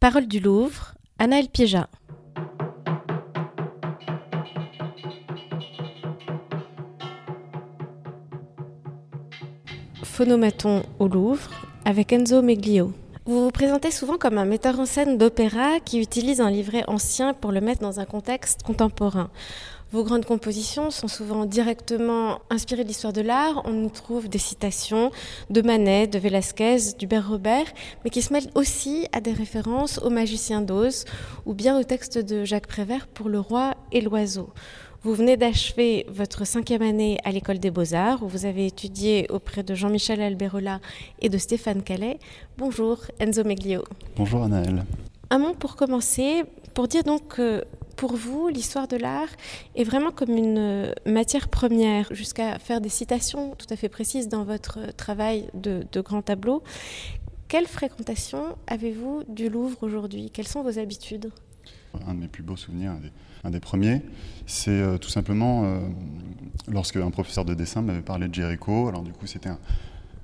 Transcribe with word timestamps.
Parole 0.00 0.26
du 0.26 0.40
Louvre, 0.40 0.94
Anaël 1.18 1.50
Piéja. 1.50 1.86
Phonomaton 10.02 10.84
au 10.98 11.06
Louvre 11.06 11.50
avec 11.84 12.14
Enzo 12.14 12.40
Meglio. 12.40 12.94
Vous 13.30 13.44
vous 13.44 13.52
présentez 13.52 13.92
souvent 13.92 14.18
comme 14.18 14.38
un 14.38 14.44
metteur 14.44 14.80
en 14.80 14.86
scène 14.86 15.16
d'opéra 15.16 15.78
qui 15.78 16.00
utilise 16.00 16.40
un 16.40 16.50
livret 16.50 16.82
ancien 16.88 17.32
pour 17.32 17.52
le 17.52 17.60
mettre 17.60 17.80
dans 17.80 18.00
un 18.00 18.04
contexte 18.04 18.64
contemporain. 18.64 19.30
Vos 19.92 20.02
grandes 20.02 20.24
compositions 20.24 20.90
sont 20.90 21.06
souvent 21.06 21.44
directement 21.44 22.40
inspirées 22.50 22.82
de 22.82 22.88
l'histoire 22.88 23.12
de 23.12 23.20
l'art. 23.20 23.62
On 23.66 23.84
y 23.84 23.90
trouve 23.92 24.28
des 24.28 24.38
citations 24.38 25.12
de 25.48 25.62
Manet, 25.62 26.08
de 26.08 26.18
Velázquez, 26.18 26.94
d'Hubert 26.98 27.28
Robert, 27.28 27.66
mais 28.02 28.10
qui 28.10 28.20
se 28.20 28.32
mêlent 28.32 28.50
aussi 28.56 29.06
à 29.12 29.20
des 29.20 29.32
références 29.32 29.98
au 29.98 30.10
magicien 30.10 30.60
d'Oz 30.60 31.04
ou 31.46 31.54
bien 31.54 31.78
au 31.78 31.84
texte 31.84 32.18
de 32.18 32.44
Jacques 32.44 32.66
Prévert 32.66 33.06
pour 33.06 33.28
Le 33.28 33.38
Roi 33.38 33.76
et 33.92 34.00
l'Oiseau. 34.00 34.50
Vous 35.02 35.14
venez 35.14 35.38
d'achever 35.38 36.04
votre 36.10 36.46
cinquième 36.46 36.82
année 36.82 37.16
à 37.24 37.32
l'École 37.32 37.58
des 37.58 37.70
Beaux-Arts, 37.70 38.22
où 38.22 38.28
vous 38.28 38.44
avez 38.44 38.66
étudié 38.66 39.26
auprès 39.30 39.62
de 39.62 39.74
Jean-Michel 39.74 40.20
Alberola 40.20 40.78
et 41.22 41.30
de 41.30 41.38
Stéphane 41.38 41.82
Calais. 41.82 42.18
Bonjour 42.58 42.98
Enzo 43.18 43.42
Meglio. 43.42 43.82
Bonjour 44.16 44.42
Anaël. 44.42 44.84
Un 45.30 45.38
mot 45.38 45.54
pour 45.54 45.76
commencer, 45.76 46.42
pour 46.74 46.86
dire 46.86 47.02
donc 47.02 47.28
que 47.28 47.64
pour 47.96 48.14
vous, 48.14 48.48
l'histoire 48.48 48.88
de 48.88 48.98
l'art 48.98 49.30
est 49.74 49.84
vraiment 49.84 50.10
comme 50.10 50.36
une 50.36 50.94
matière 51.06 51.48
première, 51.48 52.14
jusqu'à 52.14 52.58
faire 52.58 52.82
des 52.82 52.90
citations 52.90 53.54
tout 53.56 53.68
à 53.70 53.76
fait 53.76 53.88
précises 53.88 54.28
dans 54.28 54.44
votre 54.44 54.94
travail 54.96 55.46
de, 55.54 55.82
de 55.90 56.00
grand 56.02 56.20
tableau. 56.20 56.62
Quelle 57.48 57.66
fréquentation 57.66 58.54
avez-vous 58.66 59.24
du 59.30 59.48
Louvre 59.48 59.78
aujourd'hui? 59.80 60.30
Quelles 60.30 60.46
sont 60.46 60.62
vos 60.62 60.78
habitudes? 60.78 61.30
Un 62.06 62.14
de 62.14 62.20
mes 62.20 62.28
plus 62.28 62.42
beaux 62.42 62.56
souvenirs, 62.56 62.92
un 63.42 63.50
des, 63.50 63.60
premiers, 63.60 64.02
c'est 64.46 64.70
euh, 64.70 64.96
tout 64.96 65.08
simplement 65.08 65.64
euh, 65.64 65.80
lorsque 66.68 66.96
un 66.96 67.10
professeur 67.10 67.44
de 67.44 67.54
dessin 67.54 67.82
m'avait 67.82 68.02
parlé 68.02 68.28
de 68.28 68.34
Jericho. 68.34 68.88
Alors 68.88 69.02
du 69.02 69.12
coup, 69.12 69.26
c'était 69.26 69.50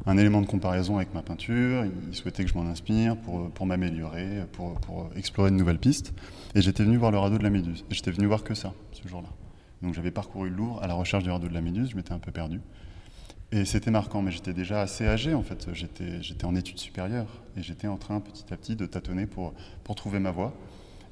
un, 0.07 0.17
élément 0.17 0.41
de 0.41 0.47
comparaison 0.47 0.97
avec 0.97 1.13
ma 1.13 1.23
peinture. 1.23 1.85
Il 2.09 2.15
souhaitait 2.15 2.45
que 2.45 2.51
je 2.51 2.55
m'en 2.55 2.67
inspire 2.67 3.17
pour, 3.17 3.67
m'améliorer, 3.67 4.45
pour, 4.53 5.11
explorer 5.17 5.51
de 5.51 5.57
nouvelles 5.57 5.79
pistes. 5.79 6.13
Et 6.55 6.63
j'étais 6.63 6.85
venu 6.85 6.97
voir 6.97 7.11
le 7.11 7.19
radeau 7.19 7.39
de 7.39 7.43
la 7.43 7.51
Méduse. 7.51 7.85
Et 7.91 7.95
j'étais 7.95 8.13
venu 8.13 8.27
voir 8.27 8.45
que 8.45 8.55
ça, 8.55 8.73
ce 8.93 9.07
jour-là. 9.09 9.29
Donc 9.83 9.95
j'avais 9.95 10.13
parcouru 10.13 10.49
le 10.49 10.57
Louvre 10.57 10.83
à 10.83 10.87
la 10.87 10.95
recherche 10.95 11.25
du 11.25 11.31
radeau 11.31 11.49
de 11.49 11.55
la 11.55 11.61
Méduse. 11.61 11.91
Je 11.91 11.97
m'étais 11.97 12.13
un 12.13 12.19
peu 12.19 12.31
perdu. 12.31 12.61
Et 13.53 13.65
c'était 13.65 13.91
marquant, 13.91 14.23
mais 14.23 14.31
j'étais 14.31 14.53
déjà 14.53 14.81
assez 14.81 15.07
âgé 15.07 15.35
en 15.35 15.43
fait. 15.43 15.69
J'étais 15.73 16.45
en 16.45 16.55
études 16.55 16.79
supérieures 16.79 17.43
et 17.57 17.63
j'étais 17.63 17.89
en 17.89 17.97
train 17.97 18.21
petit 18.21 18.45
à 18.53 18.57
petit 18.57 18.77
de 18.77 18.87
tâtonner 18.87 19.27
pour 19.27 19.55
trouver 19.97 20.21
ma 20.21 20.31
voie. 20.31 20.53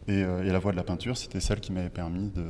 Et, 0.06 0.22
euh, 0.22 0.44
et 0.44 0.50
la 0.50 0.58
voie 0.58 0.72
de 0.72 0.76
la 0.76 0.84
peinture, 0.84 1.16
c'était 1.16 1.40
celle 1.40 1.60
qui 1.60 1.72
m'avait 1.72 1.88
permis 1.88 2.28
de, 2.30 2.44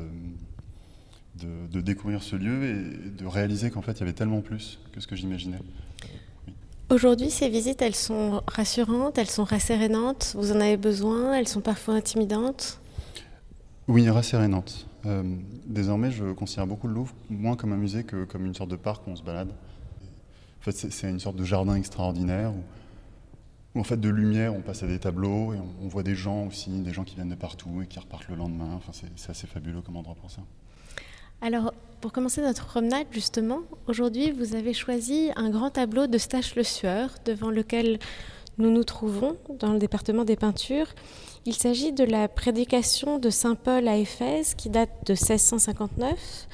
de, 1.37 1.67
de, 1.73 1.81
découvrir 1.81 2.23
ce 2.23 2.37
lieu 2.37 2.65
et 2.65 3.11
de 3.11 3.27
réaliser 3.27 3.71
qu'en 3.71 3.83
fait 3.83 3.93
il 3.93 4.01
y 4.01 4.03
avait 4.03 4.13
tellement 4.13 4.41
plus 4.41 4.81
que 4.93 5.01
ce 5.01 5.07
que 5.07 5.15
j'imaginais. 5.15 5.61
Aujourd'hui, 6.91 7.31
ces 7.31 7.49
visites, 7.49 7.81
elles 7.81 7.95
sont 7.95 8.43
rassurantes, 8.47 9.17
elles 9.17 9.31
sont 9.31 9.45
rassérénantes. 9.45 10.35
Vous 10.37 10.53
en 10.53 10.61
avez 10.61 10.77
besoin 10.77 11.33
Elles 11.33 11.49
sont 11.49 11.63
parfois 11.63 11.95
intimidantes 11.95 12.79
Oui, 13.89 14.09
rassérénantes. 14.11 14.87
Euh, 15.07 15.23
désormais, 15.67 16.11
je 16.11 16.33
considère 16.33 16.67
beaucoup 16.67 16.87
le 16.87 16.95
Louvre 16.95 17.15
moins 17.31 17.57
comme 17.57 17.73
un 17.73 17.77
musée 17.79 18.05
que 18.05 18.25
comme 18.25 18.45
une 18.45 18.55
sorte 18.55 18.71
de 18.71 18.77
parc 18.77 19.07
où 19.07 19.11
on 19.11 19.17
se 19.17 19.23
balade. 19.23 19.51
En 19.51 20.63
fait, 20.65 20.73
c'est 20.73 21.09
une 21.09 21.21
sorte 21.21 21.37
de 21.37 21.45
jardin 21.45 21.75
extraordinaire 21.75 22.53
où, 22.53 22.63
où, 23.75 23.81
en 23.81 23.85
fait, 23.85 24.01
de 24.01 24.09
lumière, 24.09 24.55
on 24.55 24.61
passe 24.61 24.83
à 24.83 24.87
des 24.87 24.99
tableaux 24.99 25.53
et 25.53 25.59
on, 25.83 25.89
voit 25.89 26.03
des 26.03 26.15
gens 26.15 26.47
aussi, 26.47 26.71
des 26.71 26.93
gens 26.93 27.05
qui 27.05 27.15
viennent 27.15 27.29
de 27.29 27.35
partout 27.35 27.83
et 27.83 27.87
qui 27.87 27.99
repartent 27.99 28.29
le 28.29 28.37
lendemain. 28.37 28.71
Enfin, 28.77 28.93
c'est 29.17 29.31
assez 29.31 29.47
fabuleux 29.47 29.83
comme 29.83 29.97
endroit 29.97 30.15
pour 30.15 30.31
ça. 30.31 30.43
Alors, 31.41 31.75
pour 32.01 32.13
commencer 32.13 32.41
notre 32.41 32.67
promenade, 32.67 33.07
justement, 33.11 33.61
aujourd'hui, 33.87 34.31
vous 34.31 34.55
avez 34.55 34.73
choisi 34.73 35.31
un 35.37 35.51
grand 35.51 35.71
tableau 35.71 36.07
de 36.07 36.19
Stache 36.19 36.55
Le 36.55 36.63
Sueur, 36.63 37.11
devant 37.25 37.51
lequel 37.51 37.99
nous 38.59 38.71
nous 38.71 38.85
trouvons, 38.85 39.37
dans 39.59 39.73
le 39.73 39.79
département 39.79 40.25
des 40.25 40.37
peintures. 40.37 40.87
Il 41.45 41.55
s'agit 41.55 41.93
de 41.93 42.05
la 42.05 42.29
prédication 42.29 43.19
de 43.19 43.29
Saint 43.29 43.57
Paul 43.57 43.89
à 43.89 43.97
Éphèse, 43.97 44.55
qui 44.55 44.71
date 44.71 44.91
de 45.07 45.13
1659. 45.13 46.49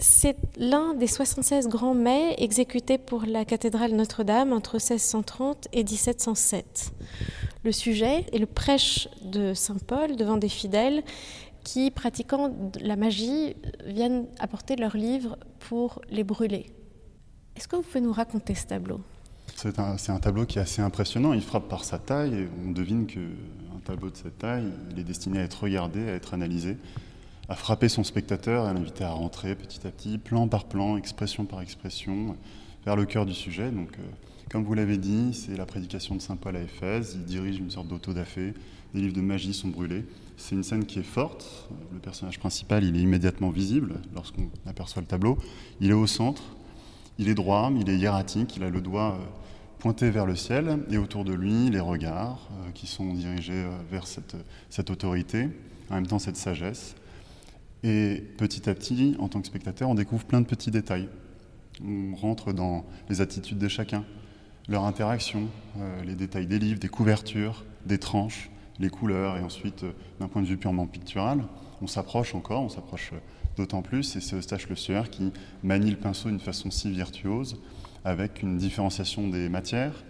C'est 0.00 0.36
l'un 0.56 0.94
des 0.94 1.08
76 1.08 1.68
grands 1.68 1.94
mets 1.94 2.36
exécutés 2.38 2.98
pour 2.98 3.24
la 3.26 3.44
cathédrale 3.44 3.92
Notre-Dame 3.92 4.52
entre 4.52 4.76
1630 4.76 5.66
et 5.72 5.82
1707. 5.82 6.92
Le 7.64 7.72
sujet 7.72 8.24
est 8.32 8.38
le 8.38 8.46
prêche 8.46 9.08
de 9.24 9.54
Saint 9.54 9.78
Paul 9.84 10.14
devant 10.14 10.36
des 10.36 10.48
fidèles 10.48 11.02
qui, 11.64 11.90
pratiquant 11.90 12.54
la 12.80 12.94
magie, 12.94 13.56
viennent 13.84 14.26
apporter 14.38 14.76
leurs 14.76 14.96
livres 14.96 15.36
pour 15.58 16.00
les 16.10 16.22
brûler. 16.22 16.66
Est-ce 17.56 17.66
que 17.66 17.74
vous 17.74 17.82
pouvez 17.82 18.00
nous 18.00 18.12
raconter 18.12 18.54
ce 18.54 18.66
tableau? 18.66 19.00
C'est 19.56 19.80
un, 19.80 20.20
tableau 20.20 20.46
qui 20.46 20.58
est 20.58 20.62
assez 20.62 20.80
impressionnant. 20.80 21.32
Il 21.32 21.42
frappe 21.42 21.68
par 21.68 21.82
sa 21.82 21.98
taille 21.98 22.34
et 22.34 22.48
on 22.64 22.70
devine 22.70 23.06
qu'un 23.08 23.80
tableau 23.84 24.10
de 24.10 24.16
cette 24.16 24.38
taille, 24.38 24.70
il 24.92 24.98
est 25.00 25.04
destiné 25.04 25.40
à 25.40 25.42
être 25.42 25.64
regardé, 25.64 26.08
à 26.08 26.12
être 26.12 26.34
analysé, 26.34 26.76
à 27.48 27.54
frapper 27.54 27.88
son 27.88 28.04
spectateur 28.04 28.66
et 28.66 28.68
à 28.68 28.72
l'inviter 28.72 29.04
à 29.04 29.10
rentrer 29.10 29.54
petit 29.54 29.86
à 29.86 29.90
petit, 29.90 30.18
plan 30.18 30.48
par 30.48 30.66
plan, 30.66 30.96
expression 30.96 31.46
par 31.46 31.62
expression, 31.62 32.36
vers 32.84 32.94
le 32.94 33.06
cœur 33.06 33.24
du 33.24 33.34
sujet. 33.34 33.70
Donc, 33.70 33.90
euh, 33.98 34.02
comme 34.50 34.64
vous 34.64 34.74
l'avez 34.74 34.98
dit, 34.98 35.32
c'est 35.32 35.56
la 35.56 35.66
prédication 35.66 36.14
de 36.14 36.20
Saint 36.20 36.36
Paul 36.36 36.56
à 36.56 36.62
Éphèse. 36.62 37.16
Il 37.16 37.24
dirige 37.24 37.58
une 37.58 37.70
sorte 37.70 37.88
d'autodafé. 37.88 38.54
Des 38.94 39.00
livres 39.00 39.14
de 39.14 39.20
magie 39.20 39.54
sont 39.54 39.68
brûlés. 39.68 40.04
C'est 40.36 40.54
une 40.54 40.62
scène 40.62 40.84
qui 40.84 40.98
est 40.98 41.02
forte. 41.02 41.68
Le 41.92 41.98
personnage 41.98 42.38
principal, 42.38 42.84
il 42.84 42.96
est 42.96 43.00
immédiatement 43.00 43.50
visible 43.50 43.96
lorsqu'on 44.14 44.48
aperçoit 44.66 45.02
le 45.02 45.08
tableau. 45.08 45.38
Il 45.80 45.90
est 45.90 45.94
au 45.94 46.06
centre. 46.06 46.42
Il 47.18 47.28
est 47.28 47.34
droit, 47.34 47.70
il 47.78 47.90
est 47.90 47.96
hiératique. 47.96 48.56
Il 48.56 48.62
a 48.62 48.70
le 48.70 48.80
doigt 48.80 49.18
pointé 49.78 50.10
vers 50.10 50.24
le 50.24 50.36
ciel. 50.36 50.78
Et 50.90 50.96
autour 50.96 51.24
de 51.24 51.34
lui, 51.34 51.68
les 51.68 51.80
regards 51.80 52.48
qui 52.74 52.86
sont 52.86 53.12
dirigés 53.12 53.66
vers 53.90 54.06
cette 54.06 54.90
autorité. 54.90 55.48
En 55.90 55.96
même 55.96 56.06
temps, 56.06 56.18
cette 56.18 56.36
sagesse. 56.36 56.94
Et 57.82 58.24
petit 58.36 58.68
à 58.68 58.74
petit, 58.74 59.16
en 59.18 59.28
tant 59.28 59.40
que 59.40 59.46
spectateur, 59.46 59.88
on 59.88 59.94
découvre 59.94 60.24
plein 60.24 60.40
de 60.40 60.46
petits 60.46 60.70
détails. 60.70 61.08
On 61.84 62.14
rentre 62.14 62.52
dans 62.52 62.84
les 63.08 63.20
attitudes 63.20 63.58
de 63.58 63.68
chacun 63.68 64.04
leur 64.68 64.84
interaction, 64.84 65.48
euh, 65.78 66.04
les 66.04 66.14
détails 66.14 66.46
des 66.46 66.58
livres, 66.58 66.78
des 66.78 66.88
couvertures, 66.88 67.64
des 67.86 67.96
tranches, 67.96 68.50
les 68.78 68.90
couleurs, 68.90 69.38
et 69.38 69.40
ensuite, 69.40 69.84
euh, 69.84 69.92
d'un 70.20 70.28
point 70.28 70.42
de 70.42 70.46
vue 70.46 70.58
purement 70.58 70.86
pictural, 70.86 71.42
on 71.80 71.86
s'approche 71.86 72.34
encore, 72.34 72.62
on 72.62 72.68
s'approche 72.68 73.12
d'autant 73.56 73.82
plus, 73.82 74.16
et 74.16 74.20
c'est 74.20 74.36
Eustache 74.36 74.68
Le 74.68 74.76
Sueur 74.76 75.10
qui 75.10 75.32
manie 75.62 75.90
le 75.90 75.96
pinceau 75.96 76.28
d'une 76.28 76.40
façon 76.40 76.70
si 76.70 76.90
virtuose, 76.90 77.60
avec 78.04 78.42
une 78.42 78.56
différenciation 78.56 79.28
des 79.28 79.48
matières, 79.48 80.04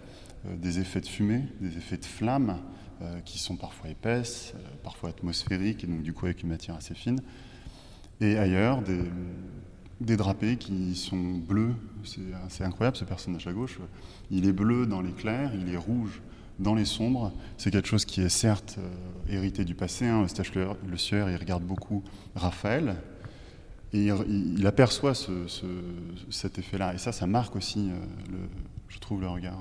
euh, 0.45 0.55
des 0.55 0.79
effets 0.79 1.01
de 1.01 1.07
fumée, 1.07 1.43
des 1.59 1.77
effets 1.77 1.97
de 1.97 2.05
flamme, 2.05 2.59
euh, 3.01 3.19
qui 3.21 3.39
sont 3.39 3.55
parfois 3.55 3.89
épaisses, 3.89 4.53
euh, 4.55 4.59
parfois 4.83 5.09
atmosphériques, 5.09 5.83
et 5.83 5.87
donc 5.87 6.01
du 6.01 6.13
coup 6.13 6.25
avec 6.25 6.43
une 6.43 6.49
matière 6.49 6.75
assez 6.75 6.93
fine, 6.93 7.21
et 8.21 8.37
ailleurs, 8.37 8.81
des, 9.99 10.17
drapés 10.17 10.57
qui 10.57 10.95
sont 10.95 11.17
bleus. 11.17 11.73
C'est 12.49 12.63
incroyable 12.63 12.97
ce 12.97 13.05
personnage 13.05 13.47
à 13.47 13.53
gauche. 13.53 13.79
Il 14.31 14.47
est 14.47 14.53
bleu 14.53 14.85
dans 14.85 15.01
les 15.01 15.11
clairs, 15.11 15.51
il 15.55 15.73
est 15.73 15.77
rouge 15.77 16.21
dans 16.59 16.75
les 16.75 16.85
sombres. 16.85 17.31
C'est 17.57 17.71
quelque 17.71 17.87
chose 17.87 18.05
qui 18.05 18.21
est 18.21 18.29
certes 18.29 18.77
euh, 18.79 19.33
hérité 19.33 19.63
du 19.63 19.75
passé. 19.75 20.05
Hein. 20.05 20.23
Eustache 20.23 20.51
Le, 20.53 20.97
Sieur, 20.97 21.29
il 21.29 21.37
regarde 21.37 21.63
beaucoup 21.63 22.03
Raphaël 22.35 22.97
et 23.93 24.09
il, 24.27 24.67
aperçoit 24.67 25.15
ce, 25.15 25.47
ce, 25.47 25.65
cet 26.29 26.59
effet-là. 26.59 26.93
Et 26.93 26.97
ça, 26.97 27.11
ça 27.11 27.25
marque 27.25 27.55
aussi, 27.55 27.89
euh, 27.89 28.35
je 28.87 28.99
trouve, 28.99 29.21
le 29.21 29.29
regard. 29.29 29.57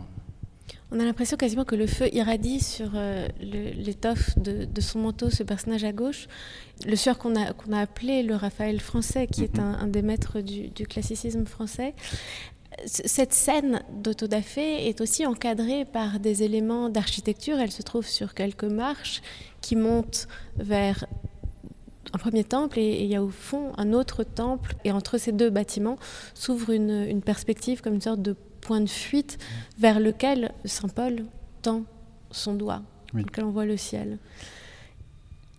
On 0.91 1.01
a 1.01 1.05
l'impression 1.05 1.37
quasiment 1.37 1.65
que 1.65 1.75
le 1.75 1.87
feu 1.87 2.09
irradie 2.15 2.61
sur 2.61 2.93
euh, 2.95 3.29
l'étoffe 3.41 4.39
de, 4.39 4.65
de, 4.65 4.81
son 4.81 5.01
manteau, 5.01 5.29
ce 5.29 5.43
personnage 5.43 5.85
à 5.85 5.93
gauche. 5.93 6.29
Le 6.87 6.97
sieur 6.97 7.19
qu'on 7.19 7.37
a, 7.37 7.53
qu 7.53 7.71
a 7.73 7.79
appelé 7.79 8.23
le 8.23 8.35
Raphaël 8.35 8.81
français, 8.81 9.27
qui 9.27 9.45
est 9.45 9.59
un, 9.59 9.75
un, 9.75 9.87
des 9.87 10.01
maîtres 10.01 10.41
du, 10.41 10.69
du 10.69 10.87
classicisme 10.87 11.45
français. 11.45 11.95
Cette 12.87 13.35
scène 13.35 13.83
d'autodafé 13.93 14.89
est 14.89 15.03
aussi 15.03 15.27
encadrée 15.27 15.85
par 15.85 16.21
des 16.21 16.43
éléments 16.43 16.89
d'architecture. 16.89 17.59
Elle 17.59 17.73
se 17.73 17.83
trouve 17.83 18.07
sur 18.07 18.33
quelques 18.33 18.65
marches 18.65 19.21
qui 19.61 19.77
montent 19.77 20.27
vers 20.57 21.05
un 22.15 22.19
premier 22.19 22.45
temple 22.45 22.79
et, 22.79 22.83
et 22.83 23.03
il 23.03 23.11
y 23.11 23.17
a 23.17 23.23
au 23.23 23.29
fond 23.29 23.73
un 23.77 23.93
autre 23.93 24.25
temple. 24.25 24.75
Et 24.85 24.93
entre 24.93 25.19
ces 25.19 25.33
deux 25.33 25.51
bâtiments 25.51 25.99
s'ouvre 26.33 26.71
une, 26.71 27.05
une 27.07 27.21
perspective 27.21 27.83
comme 27.83 27.95
une 27.95 28.01
sorte 28.01 28.23
de 28.23 28.37
point 28.61 28.81
de 28.81 28.89
fuite 28.89 29.39
vers 29.79 30.01
lequel 30.01 30.53
Saint 30.65 30.89
Paul 30.89 31.25
tend 31.63 31.85
son 32.31 32.55
doigt, 32.55 32.83
oui. 33.15 33.23
lequel 33.23 33.45
on 33.45 33.51
voit 33.51 33.65
le 33.65 33.77
ciel. 33.77 34.19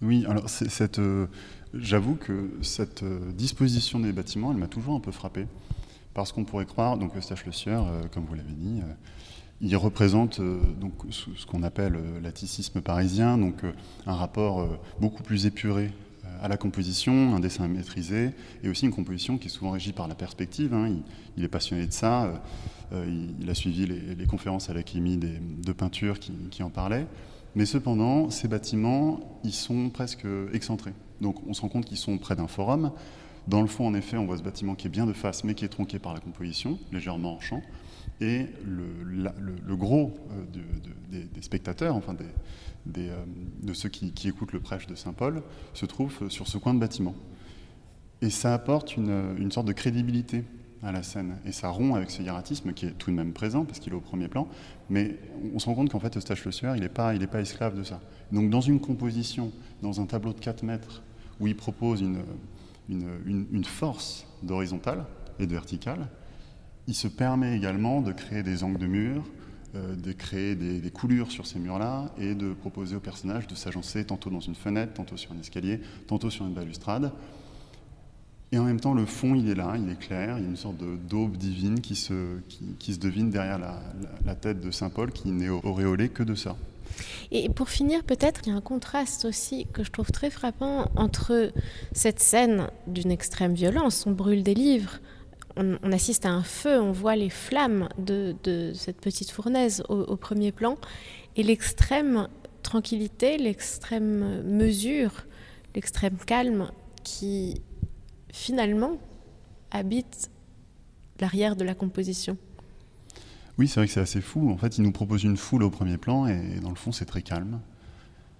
Oui, 0.01 0.25
alors 0.27 0.49
cette, 0.49 0.99
euh, 0.99 1.27
j'avoue 1.73 2.15
que 2.15 2.51
cette 2.61 3.03
euh, 3.03 3.31
disposition 3.33 3.99
des 3.99 4.13
bâtiments, 4.13 4.51
elle 4.51 4.57
m'a 4.57 4.67
toujours 4.67 4.95
un 4.95 5.01
peu 5.01 5.11
frappé, 5.11 5.45
parce 6.13 6.31
qu'on 6.31 6.45
pourrait 6.45 6.65
croire, 6.65 6.97
donc 6.97 7.15
Eustache 7.17 7.45
Le 7.45 7.51
Sieur, 7.51 7.87
euh, 7.87 8.03
comme 8.13 8.25
vous 8.25 8.35
l'avez 8.35 8.53
dit, 8.53 8.81
Il 9.61 9.75
représente 9.75 10.39
donc 10.39 10.93
ce 11.09 11.45
qu'on 11.45 11.63
appelle 11.63 11.99
l'atticisme 12.23 12.79
parisien, 12.79 13.37
donc 13.37 13.63
un 14.05 14.15
rapport 14.15 14.65
beaucoup 15.01 15.21
plus 15.21 15.45
épuré 15.45 15.91
à 16.41 16.47
la 16.47 16.57
composition, 16.57 17.35
un 17.35 17.39
dessin 17.39 17.67
maîtrisé, 17.67 18.31
et 18.63 18.69
aussi 18.69 18.85
une 18.85 18.91
composition 18.91 19.37
qui 19.37 19.47
est 19.47 19.51
souvent 19.51 19.71
régie 19.71 19.93
par 19.93 20.07
la 20.07 20.15
perspective. 20.15 20.73
Hein. 20.73 20.95
Il, 21.37 21.43
est 21.43 21.49
passionné 21.49 21.85
de 21.85 21.93
ça. 21.93 22.25
Euh, 22.25 22.33
euh, 22.93 23.23
il, 23.39 23.49
a 23.49 23.53
suivi 23.53 23.85
les, 23.85 24.25
conférences 24.25 24.69
à 24.69 24.73
l'Académie 24.73 25.17
de 25.17 25.71
peinture 25.71 26.17
qui, 26.19 26.63
en 26.63 26.69
parlaient. 26.69 27.07
Mais 27.55 27.65
cependant, 27.65 28.29
ces 28.29 28.47
bâtiments, 28.47 29.39
ils 29.43 29.53
sont 29.53 29.89
presque 29.89 30.25
excentrés. 30.53 30.93
Donc 31.21 31.35
on 31.47 31.53
se 31.53 31.61
rend 31.61 31.69
compte 31.69 31.85
qu'ils 31.85 31.97
sont 31.97 32.17
près 32.17 32.35
d'un 32.35 32.47
forum. 32.47 32.91
Dans 33.47 33.61
le 33.61 33.67
fond, 33.67 33.87
en 33.87 33.93
effet, 33.95 34.17
on 34.17 34.25
voit 34.25 34.37
ce 34.37 34.43
bâtiment 34.43 34.75
qui 34.75 34.87
est 34.87 34.91
bien 34.91 35.07
de 35.07 35.13
face, 35.13 35.43
mais 35.43 35.55
qui 35.55 35.65
est 35.65 35.69
tronqué 35.69 35.97
par 35.97 36.13
la 36.13 36.19
composition, 36.19 36.77
légèrement 36.91 37.35
en 37.35 37.39
champ. 37.39 37.61
Et 38.21 38.45
le, 38.65 39.75
gros 39.75 40.13
euh, 40.31 40.43
des, 41.09 41.41
spectateurs, 41.41 41.95
enfin 41.95 42.13
des, 42.13 42.25
euh, 42.97 43.23
de 43.61 43.73
ceux 43.73 43.89
qui, 43.89 44.27
écoutent 44.27 44.53
le 44.53 44.59
prêche 44.59 44.87
de 44.87 44.95
Saint 44.95 45.13
Paul, 45.13 45.43
se 45.73 45.85
trouve 45.85 46.29
sur 46.29 46.47
ce 46.47 46.57
coin 46.57 46.73
de 46.73 46.79
bâtiment. 46.79 47.15
Et 48.21 48.29
ça 48.29 48.53
apporte 48.53 48.97
une, 48.97 49.51
sorte 49.51 49.67
de 49.67 49.73
crédibilité 49.73 50.43
à 50.83 50.91
la 50.91 51.03
scène. 51.03 51.37
Et 51.45 51.51
ça 51.51 51.69
rompt 51.69 51.95
avec 51.95 52.09
ce 52.09 52.21
hiératisme 52.21 52.73
qui 52.73 52.85
est 52.85 52.91
tout 52.91 53.11
de 53.11 53.15
même 53.15 53.33
présent, 53.33 53.65
parce 53.65 53.79
qu'il 53.79 53.93
est 53.93 53.95
au 53.95 54.01
premier 54.01 54.27
plan, 54.27 54.47
mais 54.89 55.17
on 55.53 55.59
se 55.59 55.65
rend 55.65 55.75
compte 55.75 55.89
qu'en 55.89 55.99
fait, 55.99 56.15
Eustache 56.17 56.43
Le 56.45 56.51
Sueur, 56.51 56.75
il 56.75 56.81
n'est 56.81 56.89
pas, 56.89 57.13
pas 57.17 57.41
esclave 57.41 57.77
de 57.77 57.83
ça. 57.83 58.01
Donc 58.31 58.49
dans 58.49 58.61
une 58.61 58.79
composition, 58.79 59.51
dans 59.81 60.01
un 60.01 60.05
tableau 60.05 60.33
de 60.33 60.39
4 60.39 60.63
mètres, 60.63 61.01
où 61.39 61.47
il 61.47 61.55
propose 61.55 62.01
une, 62.01 62.19
une 62.89 63.63
force 63.63 64.27
d'horizontale 64.43 65.05
et 65.39 65.47
de 65.47 65.51
verticale, 65.51 66.09
il 66.87 66.95
se 66.95 67.07
permet 67.07 67.55
également 67.55 68.01
de 68.01 68.11
créer 68.11 68.43
des 68.43 68.63
angles 68.63 68.79
de 68.79 68.87
mur, 68.87 69.23
de 69.73 70.11
créer 70.11 70.55
des, 70.55 70.89
coulures 70.91 71.31
sur 71.31 71.45
ces 71.45 71.59
murs-là 71.59 72.11
et 72.17 72.33
de 72.33 72.53
proposer 72.53 72.95
au 72.95 72.99
personnage 72.99 73.47
de 73.47 73.55
s'agencer 73.55 74.03
tantôt 74.03 74.29
dans 74.29 74.39
une 74.39 74.55
fenêtre, 74.55 74.93
tantôt 74.93 75.17
sur 75.17 75.31
un 75.31 75.39
escalier, 75.39 75.79
tantôt 76.07 76.29
sur 76.29 76.45
une 76.45 76.53
balustrade. 76.53 77.11
Et 78.51 78.57
en 78.57 78.63
même 78.63 78.79
temps, 78.79 78.95
le 78.95 79.05
fond, 79.05 79.35
il 79.35 79.47
est 79.47 79.55
là, 79.55 79.75
il 79.77 79.89
est 79.91 79.99
clair, 79.99 80.37
il 80.39 80.43
y 80.43 80.47
a 80.47 80.49
une 80.49 80.57
sorte 80.57 80.77
d'aube 81.07 81.37
divine 81.37 81.81
qui 81.81 81.95
se, 81.95 82.39
qui, 82.79 82.93
se 82.93 82.99
devine 82.99 83.29
derrière 83.29 83.59
la, 83.59 84.35
tête 84.35 84.59
de 84.59 84.71
Saint 84.71 84.89
Paul, 84.89 85.11
qui 85.11 85.29
n'est 85.29 85.49
auréolé 85.49 86.09
que 86.09 86.23
de 86.23 86.33
ça. 86.33 86.55
Et 87.31 87.49
pour 87.49 87.69
finir, 87.69 88.03
peut-être, 88.03 88.41
il 88.45 88.49
y 88.49 88.51
a 88.51 88.55
un 88.55 88.61
contraste 88.61 89.25
aussi 89.25 89.67
que 89.71 89.83
je 89.83 89.91
trouve 89.91 90.09
très 90.11 90.31
frappant 90.31 90.89
entre 90.95 91.51
cette 91.91 92.19
scène 92.19 92.69
d'une 92.87 93.11
extrême 93.11 93.53
violence, 93.53 94.05
on 94.07 94.11
brûle 94.11 94.41
des 94.41 94.55
livres, 94.55 94.99
on, 95.59 95.91
assiste 95.91 96.25
à 96.25 96.29
un 96.29 96.43
feu, 96.43 96.79
on 96.79 96.91
voit 96.91 97.15
les 97.15 97.29
flammes 97.29 97.89
de, 97.97 98.35
cette 98.73 99.01
petite 99.01 99.31
fournaise 99.31 99.83
au, 99.89 100.15
premier 100.15 100.51
plan, 100.51 100.77
et 101.35 101.43
l'extrême 101.43 102.27
tranquillité, 102.63 103.37
l'extrême 103.37 104.43
mesure, 104.43 105.25
l'extrême 105.75 106.17
calme 106.17 106.71
qui 107.03 107.61
finalement 108.31 108.97
habite 109.71 110.29
l'arrière 111.19 111.55
de 111.55 111.63
la 111.63 111.75
composition. 111.75 112.37
Oui, 113.57 113.67
c'est 113.67 113.81
vrai 113.81 113.87
que 113.87 113.93
c'est 113.93 113.99
assez 113.99 114.21
fou. 114.21 114.49
En 114.49 114.57
fait, 114.57 114.77
il 114.77 114.83
nous 114.83 114.91
propose 114.93 115.23
une 115.23 115.35
foule 115.35 115.63
au 115.63 115.69
premier 115.69 115.97
plan 115.97 116.27
et 116.27 116.59
dans 116.61 116.69
le 116.69 116.75
fond, 116.75 116.93
c'est 116.93 117.05
très 117.05 117.21
calme. 117.21 117.59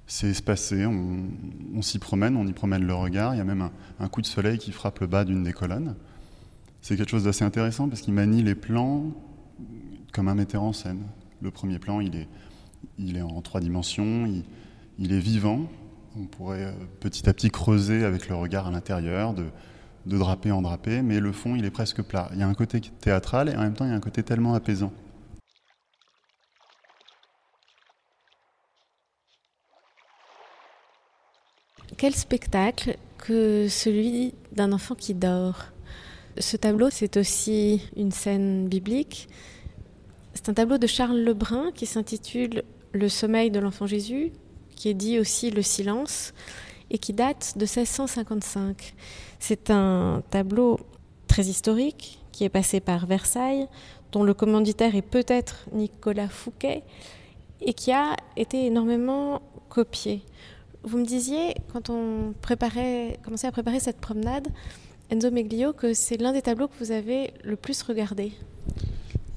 C'est 0.07 0.29
espacé, 0.29 0.85
on, 0.85 1.81
s'y 1.81 1.99
promène, 1.99 2.35
on 2.35 2.47
y 2.47 2.53
promène 2.53 2.83
le 2.83 2.95
regard. 2.95 3.35
Il 3.35 3.37
y 3.37 3.41
a 3.41 3.43
même 3.43 3.69
un 3.99 4.07
coup 4.07 4.21
de 4.21 4.25
soleil 4.25 4.57
qui 4.57 4.71
frappe 4.71 4.99
le 4.99 5.07
bas 5.07 5.25
d'une 5.25 5.43
des 5.43 5.53
colonnes 5.53 5.95
c'est 6.81 6.95
quelque 6.95 7.09
chose 7.09 7.25
d'assez 7.25 7.43
intéressant 7.43 7.89
parce 7.89 8.01
qu'il 8.01 8.13
manie 8.13 8.43
les 8.43 8.55
plans 8.55 9.11
comme 10.13 10.27
un 10.27 10.35
metteur 10.35 10.63
en 10.63 10.73
scène. 10.73 11.03
Le 11.41 11.51
premier 11.51 11.79
plan, 11.79 11.99
il 11.99 12.15
est, 12.15 12.27
il 12.97 13.17
est 13.17 13.21
en 13.21 13.41
trois 13.41 13.61
dimensions, 13.61 14.25
il, 14.97 15.13
est 15.13 15.19
vivant. 15.19 15.67
On 16.17 16.25
pourrait 16.25 16.65
euh, 16.65 16.71
petit 16.99 17.29
à 17.29 17.33
petit 17.33 17.49
creuser 17.49 18.03
avec 18.03 18.27
le 18.27 18.35
regard 18.35 18.67
à 18.67 18.71
l'intérieur, 18.71 19.33
de, 19.33 19.45
de 20.05 20.17
drapé 20.17 20.51
en 20.51 20.61
drapé, 20.61 21.01
mais 21.01 21.19
le 21.19 21.31
fond, 21.31 21.55
il 21.55 21.65
est 21.65 21.71
presque 21.71 22.01
plat. 22.01 22.29
Il 22.33 22.39
y 22.39 22.43
a 22.43 22.47
un 22.47 22.53
côté 22.53 22.81
théâtral 22.81 23.49
et 23.49 23.55
en 23.55 23.61
même 23.61 23.73
temps, 23.73 23.85
il 23.85 23.89
y 23.89 23.93
a 23.93 23.95
un 23.95 24.01
côté 24.01 24.23
tellement 24.23 24.53
apaisant. 24.53 24.91
Quel 31.97 32.15
spectacle 32.15 32.97
que 33.17 33.67
celui 33.67 34.33
d'un 34.53 34.71
enfant 34.71 34.95
qui 34.95 35.13
dort? 35.13 35.65
Ce 36.39 36.57
tableau, 36.57 36.89
c'est 36.89 37.17
aussi 37.17 37.81
une 37.95 38.11
scène 38.11 38.67
biblique. 38.67 39.27
C'est 40.33 40.49
un 40.49 40.53
tableau 40.53 40.77
de 40.77 40.87
Charles 40.87 41.19
Lebrun 41.19 41.71
qui 41.73 41.85
s'intitule 41.85 42.63
Le 42.93 43.09
sommeil 43.09 43.51
de 43.51 43.59
l'enfant 43.59 43.85
Jésus, 43.85 44.31
qui 44.75 44.89
est 44.89 44.93
dit 44.93 45.19
aussi 45.19 45.51
Le 45.51 45.61
silence, 45.61 46.33
et 46.89 46.97
qui 46.97 47.13
date 47.13 47.53
de 47.57 47.65
1655. 47.65 48.93
C'est 49.39 49.69
un 49.69 50.23
tableau 50.29 50.79
très 51.27 51.43
historique 51.43 52.19
qui 52.31 52.45
est 52.45 52.49
passé 52.49 52.79
par 52.79 53.05
Versailles, 53.05 53.67
dont 54.11 54.23
le 54.23 54.33
commanditaire 54.33 54.95
est 54.95 55.03
peut-être 55.03 55.65
Nicolas 55.73 56.29
Fouquet, 56.29 56.83
et 57.61 57.73
qui 57.73 57.91
a 57.91 58.15
été 58.37 58.65
énormément 58.65 59.41
copié. 59.67 60.23
Vous 60.83 60.97
me 60.97 61.05
disiez, 61.05 61.55
quand 61.73 61.89
on 61.89 62.33
commençait 63.21 63.47
à 63.47 63.51
préparer 63.51 63.81
cette 63.81 63.99
promenade, 63.99 64.47
Enzo 65.11 65.31
Meglio, 65.31 65.73
que 65.73 65.95
c'est 65.95 66.17
l'un 66.17 66.33
des 66.33 66.43
tableaux 66.43 66.67
que 66.67 66.83
vous 66.83 66.91
avez 66.91 67.33
le 67.43 67.55
plus 67.55 67.81
regardé. 67.81 68.31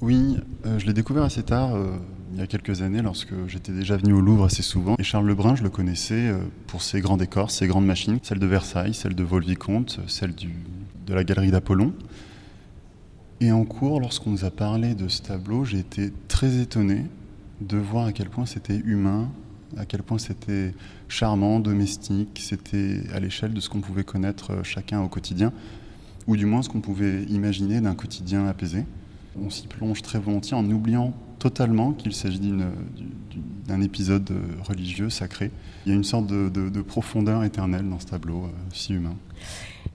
Oui, 0.03 0.37
euh, 0.67 0.79
je 0.79 0.85
l'ai 0.85 0.93
découvert 0.93 1.23
assez 1.23 1.43
tard, 1.43 1.75
euh, 1.75 1.97
il 2.33 2.39
y 2.39 2.43
a 2.43 2.47
quelques 2.47 2.83
années, 2.83 3.01
lorsque 3.01 3.33
j'étais 3.47 3.73
déjà 3.73 3.97
venu 3.97 4.13
au 4.13 4.21
Louvre 4.21 4.45
assez 4.45 4.63
souvent. 4.63 4.97
Et 4.99 5.03
Charles 5.03 5.27
Lebrun, 5.27 5.55
je 5.55 5.63
le 5.63 5.71
connaissais 5.71 6.29
euh, 6.29 6.39
pour 6.67 6.83
ses 6.83 7.01
grands 7.01 7.17
décors, 7.17 7.51
ses 7.51 7.67
grandes 7.69 7.87
machines, 7.87 8.19
celle 8.23 8.39
de 8.39 8.47
Versailles, 8.47 8.93
celle 8.93 9.15
de 9.15 9.25
Volvicomte, 9.25 10.01
celle 10.09 10.35
du, 10.35 10.51
de 11.07 11.15
la 11.15 11.25
galerie 11.25 11.51
d'Apollon. 11.51 11.95
Et 13.41 13.51
en 13.51 13.65
cours, 13.65 13.99
lorsqu'on 13.99 14.31
nous 14.31 14.45
a 14.45 14.51
parlé 14.51 14.95
de 14.95 15.09
ce 15.09 15.23
tableau, 15.23 15.65
j'ai 15.65 15.79
été 15.79 16.13
très 16.29 16.59
étonné 16.59 17.07
de 17.63 17.79
voir 17.79 18.07
à 18.07 18.13
quel 18.13 18.29
point 18.29 18.45
c'était 18.45 18.77
humain, 18.77 19.31
à 19.77 19.85
quel 19.85 20.03
point 20.03 20.19
c'était 20.19 20.75
charmant, 21.09 21.61
domestique, 21.61 22.41
c'était 22.43 23.03
à 23.13 23.21
l'échelle 23.21 23.53
de 23.53 23.61
ce 23.61 23.69
qu'on 23.69 23.81
pouvait 23.81 24.05
connaître 24.05 24.53
euh, 24.53 24.63
chacun 24.63 25.01
au 25.01 25.09
quotidien, 25.09 25.53
ou 26.27 26.37
du 26.37 26.47
moins 26.47 26.63
ce 26.63 26.69
qu'on 26.69 26.81
pouvait 26.81 27.23
imaginer 27.25 27.81
d'un 27.81 27.95
quotidien 27.95 28.47
apaisé. 28.47 28.85
On 29.41 29.51
s'y 29.51 29.67
plonge 29.67 30.03
très 30.03 30.19
volontiers 30.19 30.57
en 30.57 30.65
oubliant 30.71 31.15
totalement 31.39 31.93
qu'il 31.93 32.13
s'agit 32.13 32.41
d'un 33.67 33.81
épisode 33.81 34.31
euh, 34.31 34.41
religieux, 34.63 35.11
sacré. 35.11 35.51
Il 35.85 35.91
y 35.91 35.93
a 35.93 35.97
une 35.97 36.05
sorte 36.05 36.27
de, 36.27 36.83
profondeur 36.83 37.43
éternelle 37.43 37.88
dans 37.88 37.99
ce 37.99 38.07
tableau 38.07 38.45
euh, 38.45 38.49
si 38.73 38.95
humain. 38.95 39.17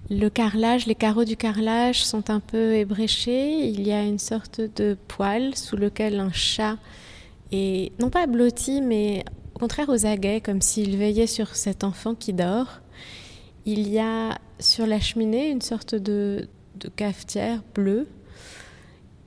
Le 0.09 0.29
carrelage, 0.29 0.87
les 0.87 0.95
carreaux 0.95 1.25
du 1.25 1.37
carrelage 1.37 2.03
sont 2.03 2.29
un 2.29 2.39
peu 2.39 2.75
ébréchés. 2.75 3.69
Il 3.69 3.85
y 3.87 3.91
a 3.91 4.03
une 4.03 4.19
sorte 4.19 4.59
de 4.59 4.97
poêle 5.07 5.55
sous 5.55 5.77
lequel 5.77 6.19
un 6.19 6.31
chat 6.31 6.77
est 7.51 7.91
non 8.01 8.09
pas 8.09 8.27
blotti, 8.27 8.81
mais 8.81 9.23
au 9.57 9.59
contraire 9.59 9.89
aux 9.89 10.05
aguets, 10.05 10.39
comme 10.39 10.61
s'il 10.61 10.97
veillait 10.97 11.25
sur 11.25 11.55
cet 11.55 11.83
enfant 11.83 12.13
qui 12.13 12.31
dort. 12.31 12.79
Il 13.65 13.89
y 13.89 13.97
a 13.97 14.37
sur 14.59 14.85
la 14.85 14.99
cheminée 14.99 15.49
une 15.49 15.61
sorte 15.61 15.95
de, 15.95 16.47
cafetière 16.95 17.63
bleue. 17.73 18.07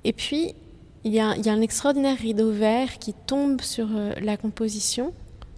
Et 0.05 0.13
puis, 0.13 0.55
il 1.03 1.13
y, 1.13 1.19
a, 1.19 1.31
un 1.31 1.61
extraordinaire 1.61 2.17
rideau 2.17 2.53
vert 2.53 3.01
qui 3.01 3.13
tombe 3.13 3.61
sur 3.61 3.89
euh, 3.91 4.13
la 4.23 4.37
composition, 4.37 5.13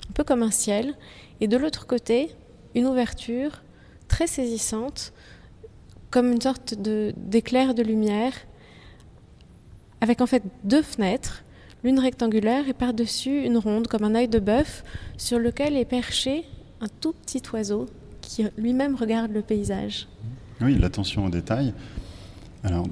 un 0.09 0.12
peu 0.14 0.25
comme 0.25 0.43
un 0.43 0.50
ciel. 0.50 0.95
Et 1.43 1.49
de 1.49 1.59
l'autre 1.59 1.87
côté, 1.87 2.31
une 2.75 2.87
ouverture 2.87 3.62
très 4.09 4.26
saisissante, 4.26 5.12
comme 6.09 6.33
une 6.33 6.41
sorte 6.41 6.76
d'éclair 6.79 7.75
de 7.75 7.83
lumière, 7.83 8.33
avec 10.00 10.23
en 10.23 10.26
fait 10.26 10.43
deux 10.64 10.81
fenêtres 10.81 11.45
l'une 11.85 11.99
rectangulaire 11.99 12.69
et 12.69 12.73
par-dessus 12.73 13.45
une 13.45 13.59
ronde 13.59 13.89
comme 13.89 14.05
un 14.05 14.15
œil 14.15 14.29
de 14.29 14.39
bœuf 14.39 14.85
sur 15.17 15.39
lequel 15.39 15.77
est 15.77 15.85
perché 15.85 16.45
un 16.81 16.89
tout 17.01 17.12
petit 17.12 17.43
oiseau 17.53 17.87
qui 18.21 18.45
lui-même 18.57 18.95
regarde 18.95 19.33
le 19.33 19.43
paysage. 19.43 20.09
Oui, 20.61 20.79
l'attention 20.79 21.27
aux 21.27 21.31
détails. 21.31 21.75
Alors, 22.65 22.87